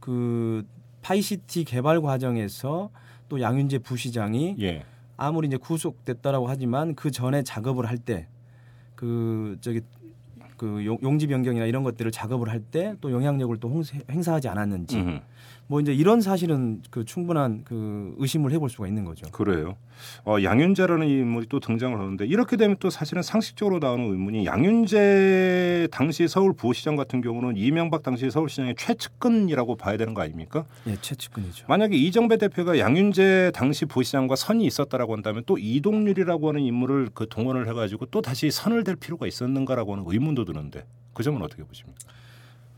[0.00, 0.64] 그
[1.02, 2.90] 파이시티 개발 과정에서
[3.28, 4.84] 또 양윤재 부시장이 예.
[5.16, 8.28] 아무리 이제 구속됐다라고 하지만 그 전에 작업을 할 때
[8.94, 9.80] 그 저기
[10.56, 14.96] 그 용- 용지 변경이나 이런 것들을 작업을 할 때 또 영향력을 또 홍세- 행사하지 않았는지
[14.98, 15.20] 음흠.
[15.66, 19.26] 뭐 이제 이런 사실은 그 충분한 그 의심을 해볼 수가 있는 거죠.
[19.30, 19.76] 그래요.
[20.26, 26.28] 어, 양윤재라는 인물이 또 등장을 하는데 이렇게 되면 또 사실은 상식적으로 나오는 의문이 양윤재 당시
[26.28, 30.64] 서울 부시장 같은 경우는 이명박 당시 서울시장의 최측근이라고 봐야 되는 거 아닙니까?
[30.86, 31.66] 예, 최측근이죠.
[31.68, 37.68] 만약에 이정배 대표가 양윤재 당시 부시장과 선이 있었다라고 한다면 또 이동률이라고 하는 인물을 그 동원을
[37.68, 41.98] 해가지고 또 다시 선을 댈 필요가 있었는가라고 하는 의문도 드는데 그 점은 어떻게 보십니까?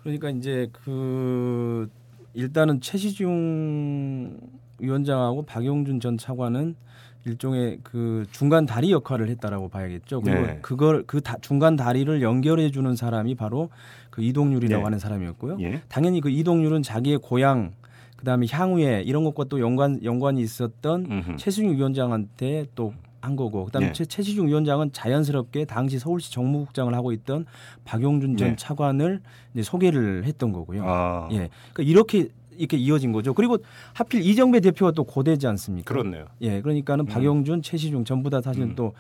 [0.02, 1.88] 그러니까 이제 그
[2.34, 4.38] 일단은 최시중
[4.78, 6.76] 위원장하고 박용준 전 차관은
[7.24, 10.20] 일종의 그 중간 다리 역할을 했다라고 봐야겠죠.
[10.20, 10.58] 그리고 네.
[10.62, 13.68] 그걸 그 다- 중간 다리를 연결해 주는 사람이 바로
[14.10, 14.84] 그 이동률이라고 네.
[14.84, 15.58] 하는 사람이었고요.
[15.60, 15.82] 예.
[15.88, 17.72] 당연히 그 이동률은 자기의 고향
[18.16, 21.36] 그다음에 향후에 이런 것과 또 연관 연관이 있었던 음흠.
[21.36, 22.94] 최시중 위원장한테 또
[23.26, 23.92] 한 거고 그다음에 네.
[23.92, 27.44] 최, 최시중 위원장은 자연스럽게 당시 서울시 정무국장을 하고 있던
[27.84, 28.56] 박용준 전 네.
[28.56, 29.20] 차관을
[29.52, 30.84] 이제 소개를 했던 거고요.
[30.86, 33.34] 아, 예, 그러니까 이렇게 이렇게 이어진 거죠.
[33.34, 33.58] 그리고
[33.92, 35.92] 하필 이정배 대표가 또 고대지 않습니까?
[35.92, 36.26] 그렇네요.
[36.40, 38.74] 예, 그러니까는 박용준, 최시중 전부 다 사실은 음.
[38.76, 38.94] 또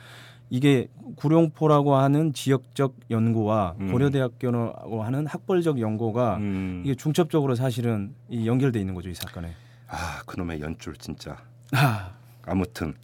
[0.50, 3.90] 이게 구룡포라고 하는 지역적 연구와 음.
[3.90, 6.82] 고려대학교라고 하는 학벌적 연구가 음.
[6.84, 9.54] 이게 중첩적으로 사실은 이 연결돼 있는 거죠 이 사건에.
[9.88, 11.36] 아 그놈의 연줄 진짜.
[11.72, 12.10] 아,
[12.44, 12.94] 아무튼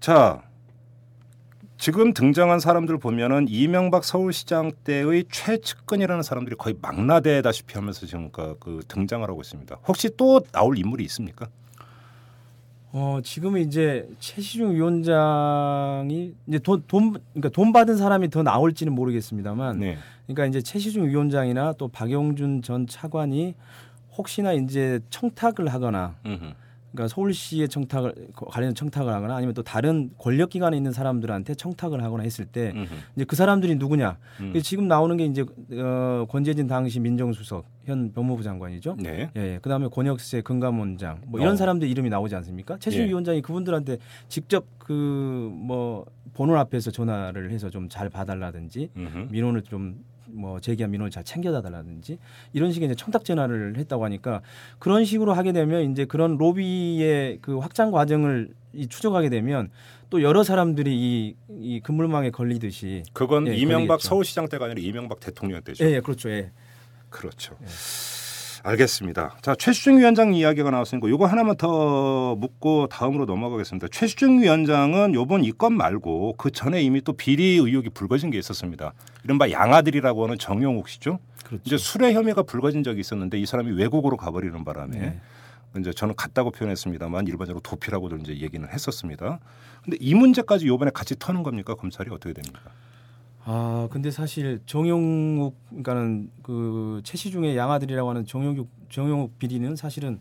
[0.00, 0.42] 자
[1.76, 8.80] 지금 등장한 사람들 보면은 이명박 서울시장 때의 최측근이라는 사람들이 거의 망라되다시피 하면서 지금 그, 그
[8.88, 9.78] 등장을 하고 있습니다.
[9.86, 11.48] 혹시 또 나올 인물이 있습니까?
[12.92, 19.78] 어 지금은 이제 최시중 위원장이 이제 돈, 돈 그러니까 돈 받은 사람이 더 나올지는 모르겠습니다만
[19.78, 19.96] 네.
[20.26, 23.54] 그러니까 이제 최시중 위원장이나 또 박영준 전 차관이
[24.16, 26.52] 혹시나 이제 청탁을 하거나 음흠.
[26.92, 32.22] 그러니까 서울시에 청탁을 관련 청탁을 하거나 아니면 또 다른 권력 기관에 있는 사람들한테 청탁을 하거나
[32.24, 32.94] 했을 때 음흠.
[33.16, 34.18] 이제 그 사람들이 누구냐?
[34.40, 34.52] 음.
[34.62, 38.96] 지금 나오는 게 이제 어, 권재진 당시 민정수석 현 법무부 장관이죠.
[38.98, 39.30] 네.
[39.36, 39.58] 예, 예.
[39.62, 41.56] 그다음에 권혁세 금감원장 뭐 이런 어.
[41.56, 42.76] 사람들 이름이 나오지 않습니까?
[42.78, 43.08] 최신 예.
[43.08, 43.98] 위원장이 그분들한테
[44.28, 49.28] 직접 그뭐 본원 앞에서 전화를 해서 좀 잘 봐달라든지 음흠.
[49.30, 49.96] 민원을 좀
[50.32, 52.18] 뭐 제기한 민원을 잘 챙겨다 달라든지
[52.52, 54.42] 이런 식의 이제 청탁 전화를 했다고 하니까
[54.78, 59.70] 그런 식으로 하게 되면 이제 그런 로비의 그 확장 과정을 이 추적하게 되면
[60.10, 64.08] 또 여러 사람들이 이, 이 금물망에 걸리듯이 그건 예, 이명박 걸리겠죠.
[64.08, 65.84] 서울시장 때가 아니라 이명박 대통령 때죠.
[65.84, 66.30] 예, 예 그렇죠.
[66.30, 66.50] 예.
[67.08, 67.56] 그렇죠.
[68.62, 69.36] 알겠습니다.
[69.42, 73.88] 자 최수중 위원장 이야기가 나왔으니까 이거 하나만 더 묻고 다음으로 넘어가겠습니다.
[73.90, 78.92] 최수중 위원장은 요번 이 건 말고 그 전에 이미 또 비리 의혹이 불거진 게 있었습니다.
[79.24, 81.18] 이른바 양아들이라고 하는 정용욱 씨죠.
[81.44, 81.62] 그렇죠.
[81.64, 85.20] 이제 술의 혐의가 불거진 적이 있었는데 이 사람이 외국으로 가버리는 바람에 네.
[85.78, 89.38] 이제 저는 같다고 표현했습니다만 일반적으로 도피라고도 이제 얘기는 했었습니다.
[89.84, 92.60] 근데 이 문제까지 요번에 같이 터는 겁니까 검찰이 어떻게 됩니까?
[93.44, 100.20] 아 근데 사실 정용욱 그러니까는 그 최시중의 양아들이라고 하는 정용욱 정용욱 비리는 사실은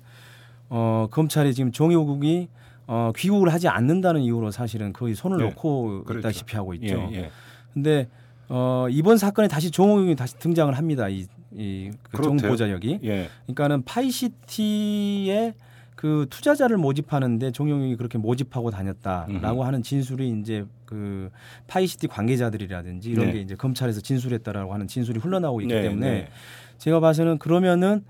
[0.70, 2.48] 어 검찰이 지금 정용욱이
[2.88, 6.20] 어 귀국을 하지 않는다는 이유로 사실은 거의 손을 네, 놓고 그렇죠.
[6.20, 7.10] 있다시피 하고 있죠.
[7.12, 7.32] 예, 예.
[7.74, 8.08] 근데
[8.48, 11.10] 어 이번 사건에 다시 정용욱이 다시 등장을 합니다.
[11.10, 12.38] 이 이 그 그렇대요.
[12.38, 13.00] 정보자역이.
[13.04, 13.28] 예.
[13.48, 15.56] 그러니까는 파이시티에
[16.00, 19.68] 그 투자자를 모집하는데 정용욱이 그렇게 모집하고 다녔다라고 음흠.
[19.68, 21.30] 하는 진술이 이제 그
[21.68, 23.34] 파이시티 관계자들이라든지 이런 네.
[23.34, 26.30] 게 이제 검찰에서 진술했다라고 하는 진술이 흘러나오고 있기 네, 때문에 네.
[26.78, 28.06] 제가 봐서는 그러면은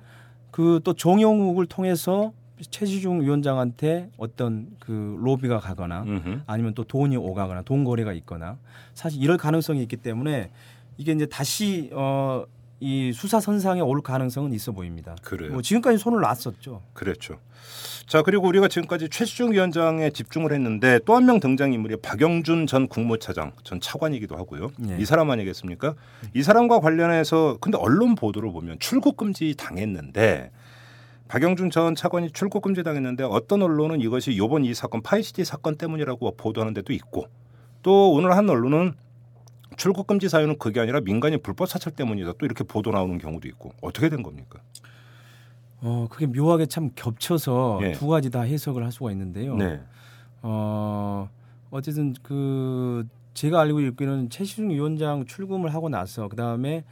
[0.52, 2.32] 그 또 정용욱을 통해서
[2.62, 6.42] 최시중 위원장한테 어떤 그 로비가 가거나 음흠.
[6.46, 8.60] 아니면 또 돈이 오가거나 돈 거래가 있거나
[8.94, 10.52] 사실 이럴 가능성이 있기 때문에
[11.00, 12.46] 이게 이제 다시 어
[12.82, 15.16] 이 수사 선상에 올 가능성은 있어 보입니다.
[15.22, 15.52] 그래요.
[15.52, 16.82] 뭐 지금까지 손을 놨었죠.
[16.94, 17.40] 그랬죠.
[18.08, 22.88] 자 그리고 우리가 지금까지 최시중 위원장에 집중을 했는데 또 한 명 등장 인물이 박영준 전
[22.88, 24.72] 국무차장 전 차관이기도 하고요.
[24.90, 24.98] 예.
[24.98, 25.94] 이 사람 아니겠습니까?
[26.34, 30.52] 이 사람과 관련해서 근데 언론 보도를 보면 출국 금지 당했는데
[31.28, 36.36] 박영준 전 차관이 출국 금지 당했는데 어떤 언론은 이것이 요번 이 사건 파이시티 사건 때문이라고
[36.38, 37.28] 보도하는 데도 있고
[37.84, 38.94] 또 오늘 한 언론은
[39.80, 43.72] 출국 금지 사유는 그게 아니라 민간인 불법 사찰 때문이다 또 이렇게 보도 나오는 경우도 있고
[43.82, 44.60] 어떻게 된 겁니까?
[45.82, 47.94] 어 그게 묘하게 참 겹쳐서 예.
[47.94, 49.56] 두 가지 다 해석을 할 수가 있는데요.
[49.56, 49.80] 네.
[50.42, 51.30] 어
[51.72, 56.84] 어쨌든 그 제가 알고 있기로는 최시중 위원장 출금을 하고 나서 그 다음에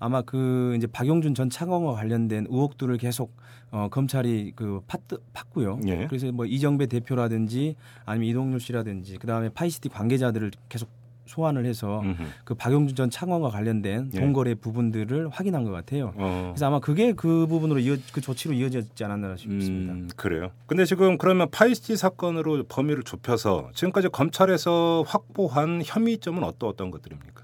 [0.00, 3.32] 아마 그 이제 박용준 전 차관과 관련된 의혹들을 계속
[3.70, 5.00] 어 검찰이 그 팠,
[5.32, 5.86] 팠고요.
[5.86, 6.08] 예.
[6.08, 11.01] 그래서 뭐 이정배 대표라든지 아니면 이동률 씨라든지 그 다음에 파이시티 관계자들을 계속
[11.32, 12.22] 소환을 해서 음흠.
[12.44, 14.20] 그 박영준 전 차관과 관련된 예.
[14.20, 16.12] 돈거래 부분들을 확인한 것 같아요.
[16.16, 16.50] 어.
[16.52, 19.92] 그래서 아마 그게 그 부분으로 이어 그 조치로 이어졌지 않았나 싶습니다.
[19.94, 20.50] 음, 그래요.
[20.66, 27.42] 근데 지금 그러면 파이시티 사건으로 범위를 좁혀서 지금까지 검찰에서 확보한 혐의점은 어떤 어떤 것들입니까?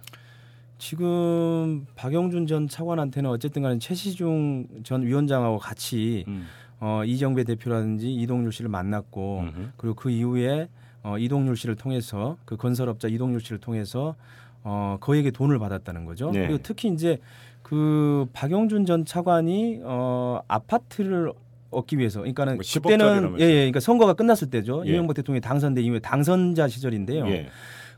[0.76, 6.46] 지금 박영준 전 차관한테는 어쨌든 간에 최시중 전 위원장하고 같이 음.
[6.80, 9.68] 어, 이정배 대표라든지 이동률 씨를 만났고 음흠.
[9.76, 10.68] 그리고 그 이후에
[11.08, 14.14] 어, 이동률 씨를 통해서 그 건설업자 이동률 씨를 통해서
[14.62, 16.30] 어, 그에게 돈을 받았다는 거죠.
[16.30, 16.46] 네.
[16.46, 17.18] 그리고 특히 이제
[17.62, 21.32] 그 박영준 전 차관이 어, 아파트를
[21.70, 23.36] 얻기 위해서, 그러니까는 뭐 10억 그때는.
[23.40, 24.82] 예, 예, 그러니까 선거가 끝났을 때죠.
[24.86, 24.90] 예.
[24.90, 27.26] 이명박 대통령이 당선된 이후에 당선자 시절인데요.
[27.28, 27.48] 예.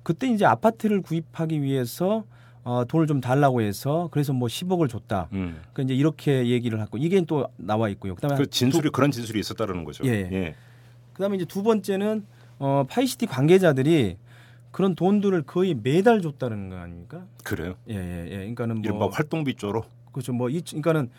[0.02, 2.24] 그때 이제 아파트를 구입하기 위해서
[2.62, 5.28] 어, 돈을 좀 달라고 해서 그래서 뭐 10억을 줬다.
[5.32, 5.60] 음.
[5.72, 8.14] 그 이제 이렇게 얘기를 하고 이게 또 나와 있고요.
[8.14, 10.04] 그다음에 그 진술이 그런 진술이 있었다라는 거죠.
[10.04, 10.54] 예, 예.
[11.14, 12.24] 그다음에 이제 두 번째는
[12.60, 14.18] 어, 파이시티 관계자들이
[14.70, 17.24] 그런 돈들을 거의 매달 줬다는 거 아닙니까?
[17.42, 17.74] 그래요.
[17.88, 18.36] 예, 예, 예.
[18.36, 19.82] 그러니까는 뭐 활동비 쪽으로.
[20.12, 20.32] 그렇죠.
[20.32, 21.10] 뭐 이, 그러니까는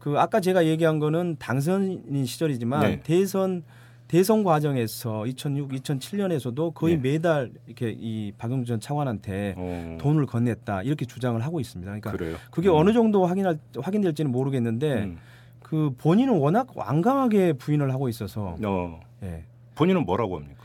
[0.00, 3.00] 그 아까 제가 얘기한 거는 당선인 시절이지만 네.
[3.02, 3.62] 대선
[4.06, 7.12] 대선 과정에서 2006, 2007년에서도 거의 네.
[7.12, 11.88] 매달 이렇게 이 박영준 전 차관한테 어, 돈을 건넸다 이렇게 주장을 하고 있습니다.
[11.88, 12.36] 그러니까 그래요.
[12.50, 12.74] 그게 음.
[12.74, 15.18] 어느 정도 확인할 확인될지는 모르겠는데 음.
[15.62, 19.44] 그 본인은 워낙 완강하게 부인을 하고 있어서 어, 예.
[19.76, 20.59] 본인은 뭐라고 합니까?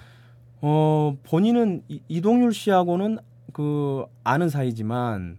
[0.67, 3.19] 어 본인은 이- 이동률 씨하고는
[3.53, 5.37] 그 아는 사이지만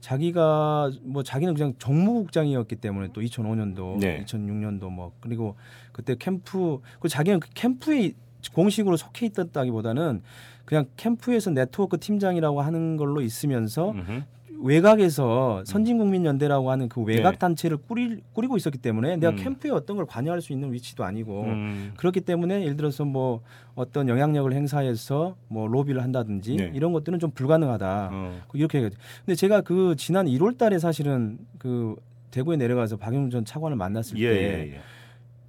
[0.00, 4.22] 자기가 뭐 자기는 그냥 정무국장이었기 때문에 또 2005년도, 네.
[4.26, 5.56] 2006년도 뭐 그리고
[5.92, 8.12] 그때 캠프 그 자기는 그 캠프에
[8.52, 10.20] 공식으로 속해 있었다기보다는
[10.66, 14.22] 그냥 캠프에서 네트워크 팀장이라고 하는 걸로 있으면서 음흠.
[14.60, 17.38] 외곽에서 선진국민연대라고 하는 그 외곽 네.
[17.38, 19.36] 단체를 꾸리, 꾸리고 있었기 때문에 내가 음.
[19.36, 21.92] 캠프에 어떤 걸 관여할 수 있는 위치도 아니고 음.
[21.96, 23.42] 그렇기 때문에 예를 들어서 뭐
[23.74, 26.72] 어떤 영향력을 행사해서 뭐 로비를 한다든지 네.
[26.74, 28.10] 이런 것들은 좀 불가능하다.
[28.12, 28.40] 어.
[28.54, 28.98] 이렇게 얘기하죠.
[29.24, 31.96] 근데 제가 그 지난 1월 달에 사실은 그
[32.30, 34.80] 대구에 내려가서 박영준 전 차관을 만났을 예, 때 예, 예.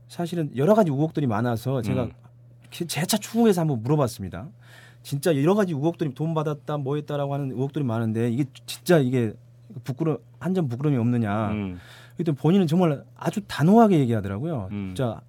[0.07, 2.11] 사실은 여러 가지 의혹들이 많아서 제가 음.
[2.69, 4.47] 재차 추궁해서 한번 물어봤습니다.
[5.03, 9.33] 진짜 여러 가지 의혹들이 돈 받았다 뭐 했다라고 하는 의혹들이 많은데 이게 진짜 이게
[9.83, 11.51] 부끄러 한 점 부끄러움이 없느냐.
[11.51, 11.79] 음.
[12.15, 14.69] 그랬더니 본인은 정말 아주 단호하게 얘기하더라고요.
[14.71, 14.93] 음.
[14.95, 15.21] 진짜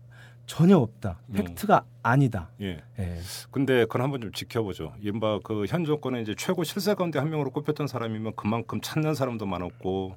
[0.47, 1.19] 전혀 없다.
[1.29, 1.35] 음.
[1.35, 2.49] 팩트가 아니다.
[2.61, 2.83] 예.
[2.99, 3.19] 예.
[3.53, 4.95] 근데 그건 한번 좀 지켜보죠.
[5.01, 9.47] 이른바 그 현 정권의 이제 최고 실세 가운데 한 명으로 꼽혔던 사람이면 그만큼 찾는 사람도
[9.47, 10.17] 많았고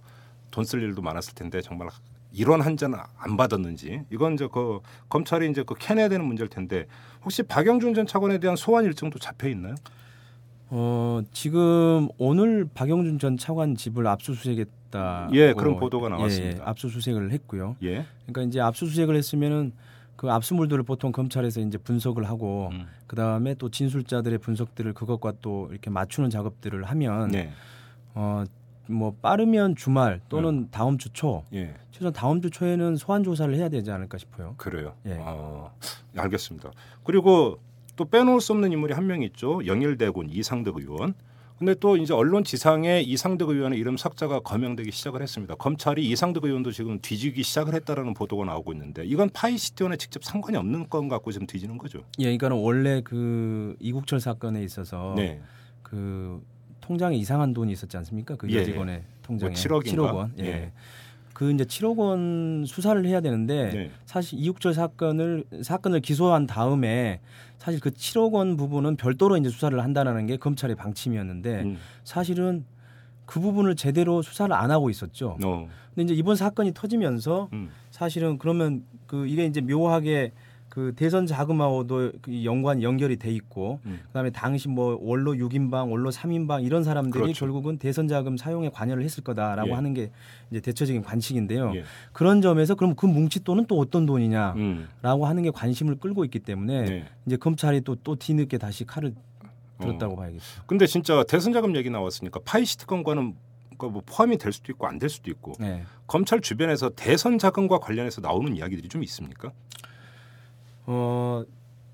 [0.51, 1.89] 돈 쓸 일도 많았을 텐데 정말
[2.32, 4.80] 이런 한자는 안 받았는지 이건 이제 그
[5.10, 6.88] 검찰이 이제 그 캐내야 되는 문제일 텐데
[7.24, 9.76] 혹시 박영준 전 차관에 대한 소환 일정도 잡혀 있나요?
[10.69, 15.30] 어, 지금 오늘 박영준 전 차관 집을 압수수색했다.
[15.34, 16.57] 예, 그런 보도가 나왔습니다.
[16.57, 17.76] 예, 압수수색을 했고요.
[17.84, 18.05] 예.
[18.26, 19.71] 그러니까 이제 압수수색을 했으면은
[20.15, 22.88] 그 압수물들을 보통 검찰에서 이제 분석을 하고 음.
[23.07, 27.51] 그 다음에 또 진술자들의 분석들을 그것과 또 이렇게 맞추는 작업들을 하면 네.
[28.15, 28.43] 어
[28.88, 31.73] 뭐 빠르면 주말 또는 다음 주 초, 예.
[31.91, 34.55] 최소한 다음 주 초에는 소환 조사를 해야 되지 않을까 싶어요.
[34.57, 34.93] 그래요.
[35.05, 35.17] 예.
[35.19, 35.73] 어,
[36.17, 36.71] 알겠습니다.
[37.03, 37.59] 그리고
[37.95, 39.65] 또 빼놓을 수 없는 인물이 한 명 있죠.
[39.65, 41.13] 영일대군 이상득 의원.
[41.59, 45.55] 근데 또 이제 언론 지상에 이상득 의원의 이름 삭제가 거명되기 시작을 했습니다.
[45.55, 50.89] 검찰이 이상득 의원도 지금 뒤지기 시작을 했다라는 보도가 나오고 있는데 이건 파이시티원에 직접 상관이 없는
[50.89, 51.99] 건 갖고 지금 뒤지는 거죠.
[52.19, 55.41] 예, 그러니까 원래 그 이국철 사건에 있어서 네.
[55.84, 56.41] 그
[56.84, 58.36] 통장에 이상한 돈이 있었지 않습니까?
[58.36, 60.03] 그 예, 여직원의 통장에 뭐 7억 인가?
[60.03, 60.34] 7억 원.
[60.39, 60.45] 예.
[60.45, 60.71] 예.
[61.31, 63.91] 그 이제 7억 원 수사를 해야 되는데 네.
[64.05, 67.21] 사실 이국철 사건을 사건을 기소한 다음에
[67.57, 71.77] 사실 그 7억 원 부분은 별도로 이제 수사를 한다라는 게 검찰의 방침이었는데 음.
[72.03, 72.65] 사실은
[73.25, 75.38] 그 부분을 제대로 수사를 안 하고 있었죠.
[75.43, 75.67] 어.
[75.95, 77.69] 근데 이제 이번 사건이 터지면서 음.
[77.91, 80.34] 사실은 그러면 그 이게 이제 묘하게
[80.74, 83.99] 그 대선 자금하고도 그 연관 연결이 돼 있고 음.
[84.07, 87.39] 그다음에 당시 뭐 원로 6인방, 원로 3인방 이런 사람들이 그렇죠.
[87.45, 89.74] 결국은 대선 자금 사용에 관여를 했을 거다라고 예.
[89.74, 90.09] 하는 게
[90.49, 91.74] 이제 대체적인 관측인데요.
[91.76, 91.84] 예.
[92.11, 94.88] 그런 점에서 그럼 그 뭉칫돈은 또 어떤 돈이냐라고 음.
[95.03, 97.05] 하는 게 관심을 끌고 있기 때문에 네.
[97.28, 99.13] 이제 검찰이 또 또 뒤늦게 다시 칼을
[99.78, 99.84] 어.
[99.84, 100.43] 들었다고 봐야겠죠.
[100.65, 103.36] 근데 진짜 대선 자금 얘기 나왔으니까 파이시티 건과는
[103.78, 105.84] 그뭐 포함이 될 수도 있고 안 될 수도 있고 네.
[106.07, 109.51] 검찰 주변에서 대선 자금과 관련해서 나오는 이야기들이 좀 있습니까?
[110.86, 111.43] 어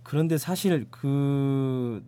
[0.03, 2.03] 그런데 사실 그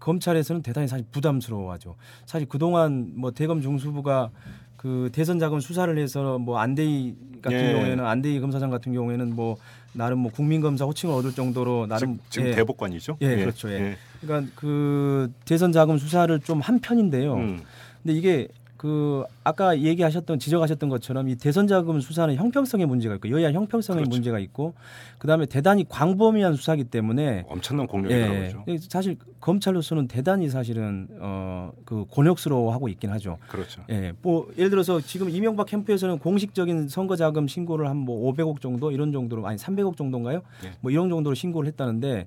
[0.00, 1.96] 검찰에서는 대단히 사실 부담스러워하죠.
[2.26, 4.30] 사실 그동안 뭐 대검 중수부가
[4.76, 7.72] 그 대선 자금 수사를 해서 뭐 안대희 같은 예.
[7.72, 9.56] 경우에는 안대희 검사장 같은 경우에는 뭐
[9.94, 12.54] 나름 뭐 국민 검사 호칭을 얻을 정도로 나름 지금, 지금 예.
[12.54, 13.16] 대법관이죠?
[13.22, 13.70] 예, 그렇죠.
[13.70, 13.96] 예.
[14.20, 17.34] 그러니까 그 대선 자금 수사를 좀 한 편인데요.
[17.34, 17.62] 음.
[18.02, 18.48] 근데 이게
[18.84, 24.10] 그 아까 얘기하셨던 지적하셨던 것처럼 이 대선 자금 수사는 형평성의 문제가 있고 여야 형평성의 그렇죠.
[24.14, 24.74] 문제가 있고
[25.16, 28.86] 그다음에 대단히 광범위한 수사기 때문에 엄청난 공력이라고 예, 그러죠.
[28.90, 33.38] 사실 검찰로서는 대단히 사실은 어그 곤욕스러워하고 있긴 하죠.
[33.48, 33.80] 그렇죠.
[33.88, 38.90] 예, 뭐 예를 들어서 지금 이명박 캠프에서는 공식적인 선거 자금 신고를 한 뭐 500억 정도
[38.90, 40.42] 이런 정도로 아니 300억 정도인가요?
[40.64, 40.72] 예.
[40.82, 42.26] 뭐 이런 정도로 신고를 했다는데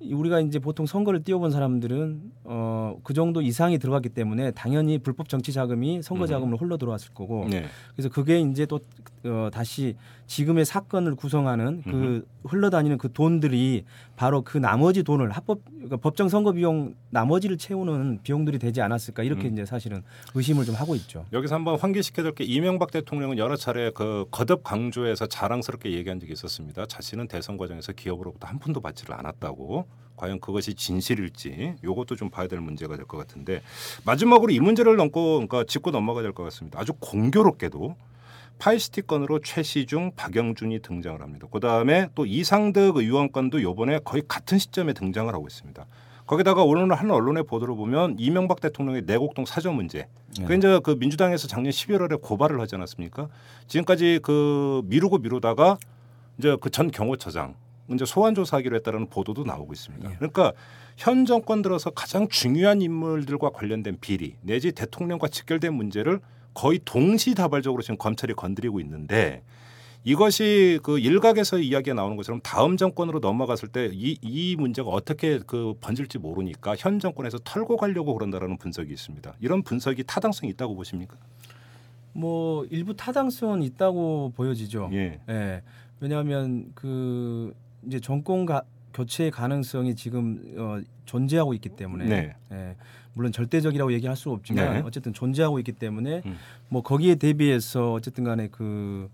[0.00, 5.52] 우리가 이제 보통 선거를 뛰어본 사람들은 어 그 정도 이상이 들어갔기 때문에 당연히 불법 정치
[5.52, 6.26] 자금이 선거 음.
[6.26, 7.64] 자금으로 흘러 들어왔을 거고 네.
[7.94, 8.80] 그래서 그게 이제 또
[9.24, 9.96] 어, 다시
[10.28, 16.52] 지금의 사건을 구성하는 그 흘러다니는 그 돈들이 바로 그 나머지 돈을 합법 그러니까 법정 선거
[16.52, 19.52] 비용 나머지를 채우는 비용들이 되지 않았을까 이렇게 음.
[19.54, 20.02] 이제 사실은
[20.34, 21.24] 의심을 좀 하고 있죠.
[21.32, 26.84] 여기서 한번 환기시켜줄 게 이명박 대통령은 여러 차례 그 거듭 강조해서 자랑스럽게 얘기한 적이 있었습니다.
[26.86, 29.86] 자신은 대선 과정에서 기업으로부터 한 푼도 받지를 않았다고.
[30.16, 33.62] 과연 그것이 진실일지 요것도 좀 봐야 될 문제가 될 것 같은데
[34.04, 36.80] 마지막으로 이 문제를 넘고 그러니까 짚고 넘어가야 될 것 같습니다.
[36.80, 37.94] 아주 공교롭게도
[38.58, 41.46] 파이시티 건으로 최시중, 박영준이 등장을 합니다.
[41.50, 45.86] 그 다음에 또 이상득 의원 건도 요번에 거의 같은 시점에 등장을 하고 있습니다.
[46.26, 50.08] 거기다가 오늘 한 언론의 보도를 보면 이명박 대통령의 내곡동 사저 문제.
[50.46, 53.28] 그 이제 그 민주당에서 작년 11월에 고발을 하지 않았습니까?
[53.66, 55.78] 지금까지 그 미루고 미루다가
[56.38, 57.54] 이제 그 전 경호처장
[57.90, 60.10] 이제 소환 조사하기로 했다는 보도도 나오고 있습니다.
[60.16, 60.52] 그러니까
[60.98, 66.20] 현 정권 들어서 가장 중요한 인물들과 관련된 비리 내지 대통령과 직결된 문제를
[66.58, 69.42] 거의 동시다발적으로 지금 검찰이 건드리고 있는데
[70.02, 76.74] 이것이 그 일각에서 이야기가 나오는 것처럼 다음 정권으로 넘어갔을 때이이 문제가 어떻게 그 번질지 모르니까
[76.76, 79.34] 현 정권에서 털고 가려고 그런다라는 분석이 있습니다.
[79.38, 81.16] 이런 분석이 타당성이 있다고 보십니까?
[82.12, 84.90] 뭐 일부 타당성은 있다고 보여지죠.
[84.94, 85.20] 예.
[85.28, 85.62] 예.
[86.00, 87.54] 왜냐하면 그
[87.86, 92.36] 이제 정권 가, 교체 가능성이 지금 어, 존재하고 있기 때문에 네.
[92.50, 92.74] 예.
[93.18, 94.82] 물론 절대적이라고 얘기할 수 없지만 네.
[94.86, 96.36] 어쨌든 존재하고 있기 때문에 음.
[96.68, 99.10] 뭐 거기에 대비해서 어쨌든 간에 그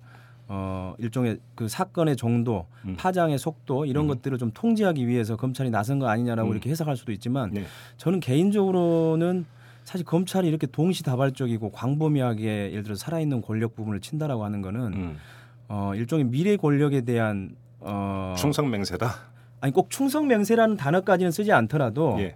[0.46, 2.96] 어, 일종의 그 사건의 정도, 음.
[2.98, 4.08] 파장의 속도 이런 음.
[4.08, 6.52] 것들을 좀 통제하기 위해서 검찰이 나선 거 아니냐라고 음.
[6.52, 7.64] 이렇게 해석할 수도 있지만 네.
[7.96, 9.46] 저는 개인적으로는
[9.84, 15.16] 사실 검찰이 이렇게 동시다발적이고 광범위하게 예를 들어 살아있는 권력 부분을 친다라고 하는 거는 음.
[15.68, 19.14] 어, 일종의 미래 권력에 대한 어, 충성맹세다.
[19.62, 22.34] 아니 꼭 충성맹세라는 단어까지는 쓰지 않더라도 예.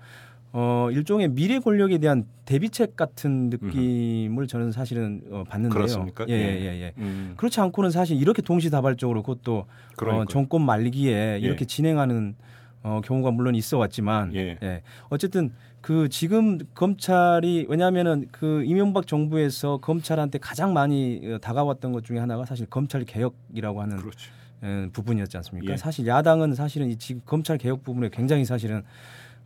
[0.53, 5.75] 어, 일종의 미래 권력에 대한 대비책 같은 느낌을 저는 사실은 어, 받는데요.
[5.75, 6.25] 그렇습니까?
[6.29, 6.39] 예, 예.
[6.39, 6.83] 예, 예.
[6.83, 6.93] 예.
[6.99, 7.35] 음.
[7.37, 10.23] 그렇지 않고는 사실 이렇게 동시다발적으로 그것도 그러니까요.
[10.23, 11.39] 어, 정권 말기에 예.
[11.39, 12.35] 이렇게 진행하는
[12.83, 14.83] 어, 경우가 물론 있어 왔지만 예.
[15.11, 22.19] 어쨌든 그 지금 검찰이 왜냐하면은 그 이명박 정부에서 검찰한테 가장 많이 어, 다가왔던 것 중에
[22.19, 24.31] 하나가 사실 검찰 개혁이라고 하는 그렇죠.
[24.63, 25.73] 에, 부분이었지 않습니까?
[25.73, 25.77] 예.
[25.77, 28.83] 사실 야당은 사실은 이 지금 검찰 개혁 부분에 굉장히 사실은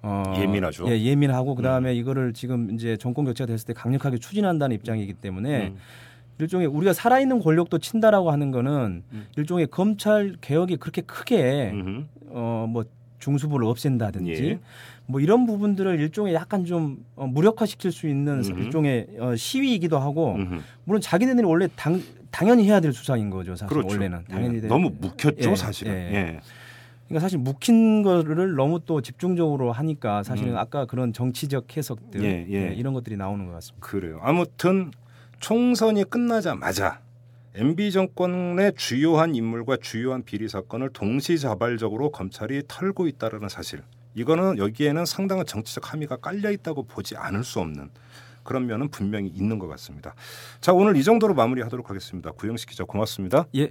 [0.03, 0.89] 어, 예민하죠.
[0.89, 5.77] 예, 예민하고 그다음에 이거를 지금 이제 정권 교체가 됐을 때 강력하게 추진한다는 입장이기 때문에 음.
[6.39, 9.27] 일종의 우리가 살아있는 권력도 친다라고 하는 거는 음.
[9.37, 11.73] 일종의 검찰 개혁이 그렇게 크게.
[12.31, 12.85] 어 뭐
[13.19, 14.59] 중수부를 없앤다든지 예.
[15.07, 18.61] 뭐 이런 부분들을 일종의 약간 좀 어, 무력화시킬 수 있는 음흠.
[18.61, 20.61] 일종의 어, 시위이기도 하고 음흠.
[20.83, 23.95] 물론 자기네들이 원래 당, 당연히 해야 될 수사인 거죠 사실 그렇죠.
[23.95, 24.33] 원래는 예.
[24.33, 25.93] 당연히 돼- 너무 묵혔죠 예, 사실은.
[25.93, 26.41] 예.
[27.05, 27.09] 예.
[27.09, 30.59] 그러니까 사실 묵힌 거를 너무 또 집중적으로 하니까 사실은 음.
[30.59, 32.71] 아까 그런 정치적 해석들 예, 예.
[32.71, 33.87] 예, 이런 것들이 나오는 것 같습니다.
[33.87, 34.19] 그래요.
[34.23, 34.91] 아무튼
[35.41, 37.01] 총선이 끝나자마자
[37.55, 43.83] MB 정권의 주요한 인물과 주요한 비리 사건을 동시자발적으로 검찰이 털고 있다라는 사실.
[44.15, 47.91] 이거는 여기에는 상당한 정치적 함의가 깔려 있다고 보지 않을 수 없는
[48.43, 50.15] 그런 면은 분명히 있는 것 같습니다.
[50.61, 52.31] 자 오늘 이 정도로 마무리하도록 하겠습니다.
[52.33, 53.47] 구영식 기자 고맙습니다.
[53.57, 53.71] 예,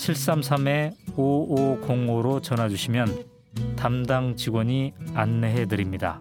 [0.00, 3.24] 733-5505로 전화 주시면
[3.76, 6.20] 담당 직원이 안내해 드립니다.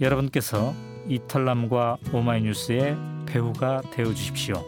[0.00, 0.74] 여러분께서
[1.08, 2.96] 이털남과 오마이뉴스의
[3.26, 4.64] 배우가 되어 주십시오.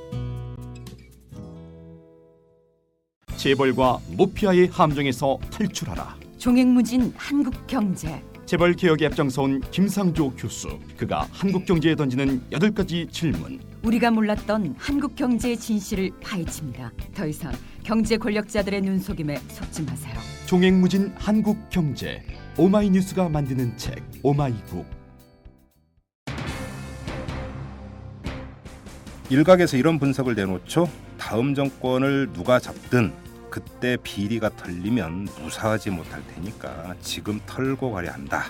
[3.37, 6.17] 재벌과 모피아의 함정에서 탈출하라.
[6.39, 10.79] 종횡무진 한국 경제 재벌 개혁에 앞장서온 김상조 교수.
[10.97, 13.61] 그가 한국 경제에 던지는 여덟 가지 질문.
[13.85, 16.91] 우리가 몰랐던 한국 경제의 진실을 파헤칩니다.
[17.15, 17.53] 더 이상
[17.83, 20.15] 경제 권력자들의 눈속임에 속지 마세요.
[20.47, 22.23] 종횡무진 한국 경제.
[22.57, 24.87] 오마이뉴스가 만드는 책 오마이북.
[29.31, 30.89] 일각에서 이런 분석을 내놓죠.
[31.19, 33.13] 다음 정권을 누가 잡든
[33.49, 38.47] 그때 비리가 털리면 무사하지 못할 테니까 지금 털고 가려 한다.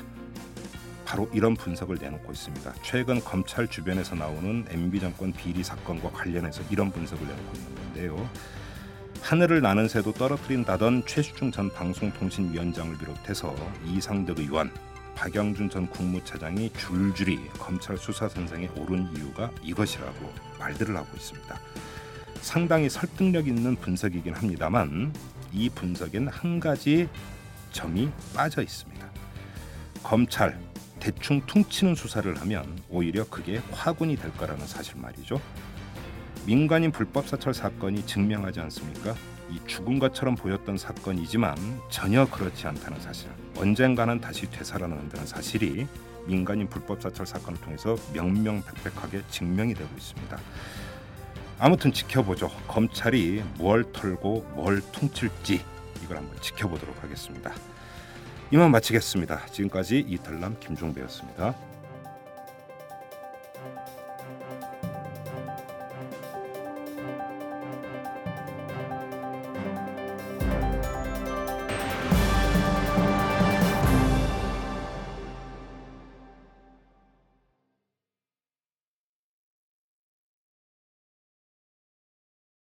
[1.05, 2.73] 바로 이런 분석을 내놓고 있습니다.
[2.83, 8.31] 최근 검찰 주변에서 나오는 MB 정권 비리 사건과 관련해서 이런 분석을 내놓고 있는 건데요.
[9.23, 13.55] 하늘을 나는 새도 떨어뜨린다던 최수중 전 방송통신위원장을 비롯해서
[13.87, 14.73] 이상득 의원,
[15.15, 21.61] 박영준 전 국무차장이 줄줄이 검찰 수사 선상에 오른 이유가 이것이라고 말들을 하고 있습니다.
[22.41, 25.13] 상당히 설득력 있는 분석이긴 합니다만
[25.53, 27.09] 이 분석엔 한 가지
[27.71, 29.07] 점이 빠져 있습니다.
[30.03, 30.59] 검찰
[30.99, 35.41] 대충 퉁치는 수사를 하면 오히려 그게 화군이 될 거라는 사실 말이죠.
[36.51, 39.15] 민간인 불법 사찰 사건이 증명하지 않습니까?
[39.53, 41.55] 이 죽은 것처럼 보였던 사건이지만
[41.91, 43.31] 전혀 그렇지 않다는 사실.
[43.57, 45.87] 언젠가는 다시 되살아난다는 사실이
[46.27, 50.39] 민간인 불법 사찰 사건을 통해서 명명백백하게 증명이 되고 있습니다.
[51.61, 52.51] 아무튼 지켜보죠.
[52.67, 55.61] 검찰이 뭘 털고 뭘 퉁칠지
[56.03, 57.55] 이걸 한번 지켜보도록 하겠습니다.
[58.51, 59.47] 이만 마치겠습니다.
[59.53, 61.55] 지금까지 이탈남 김종배였습니다.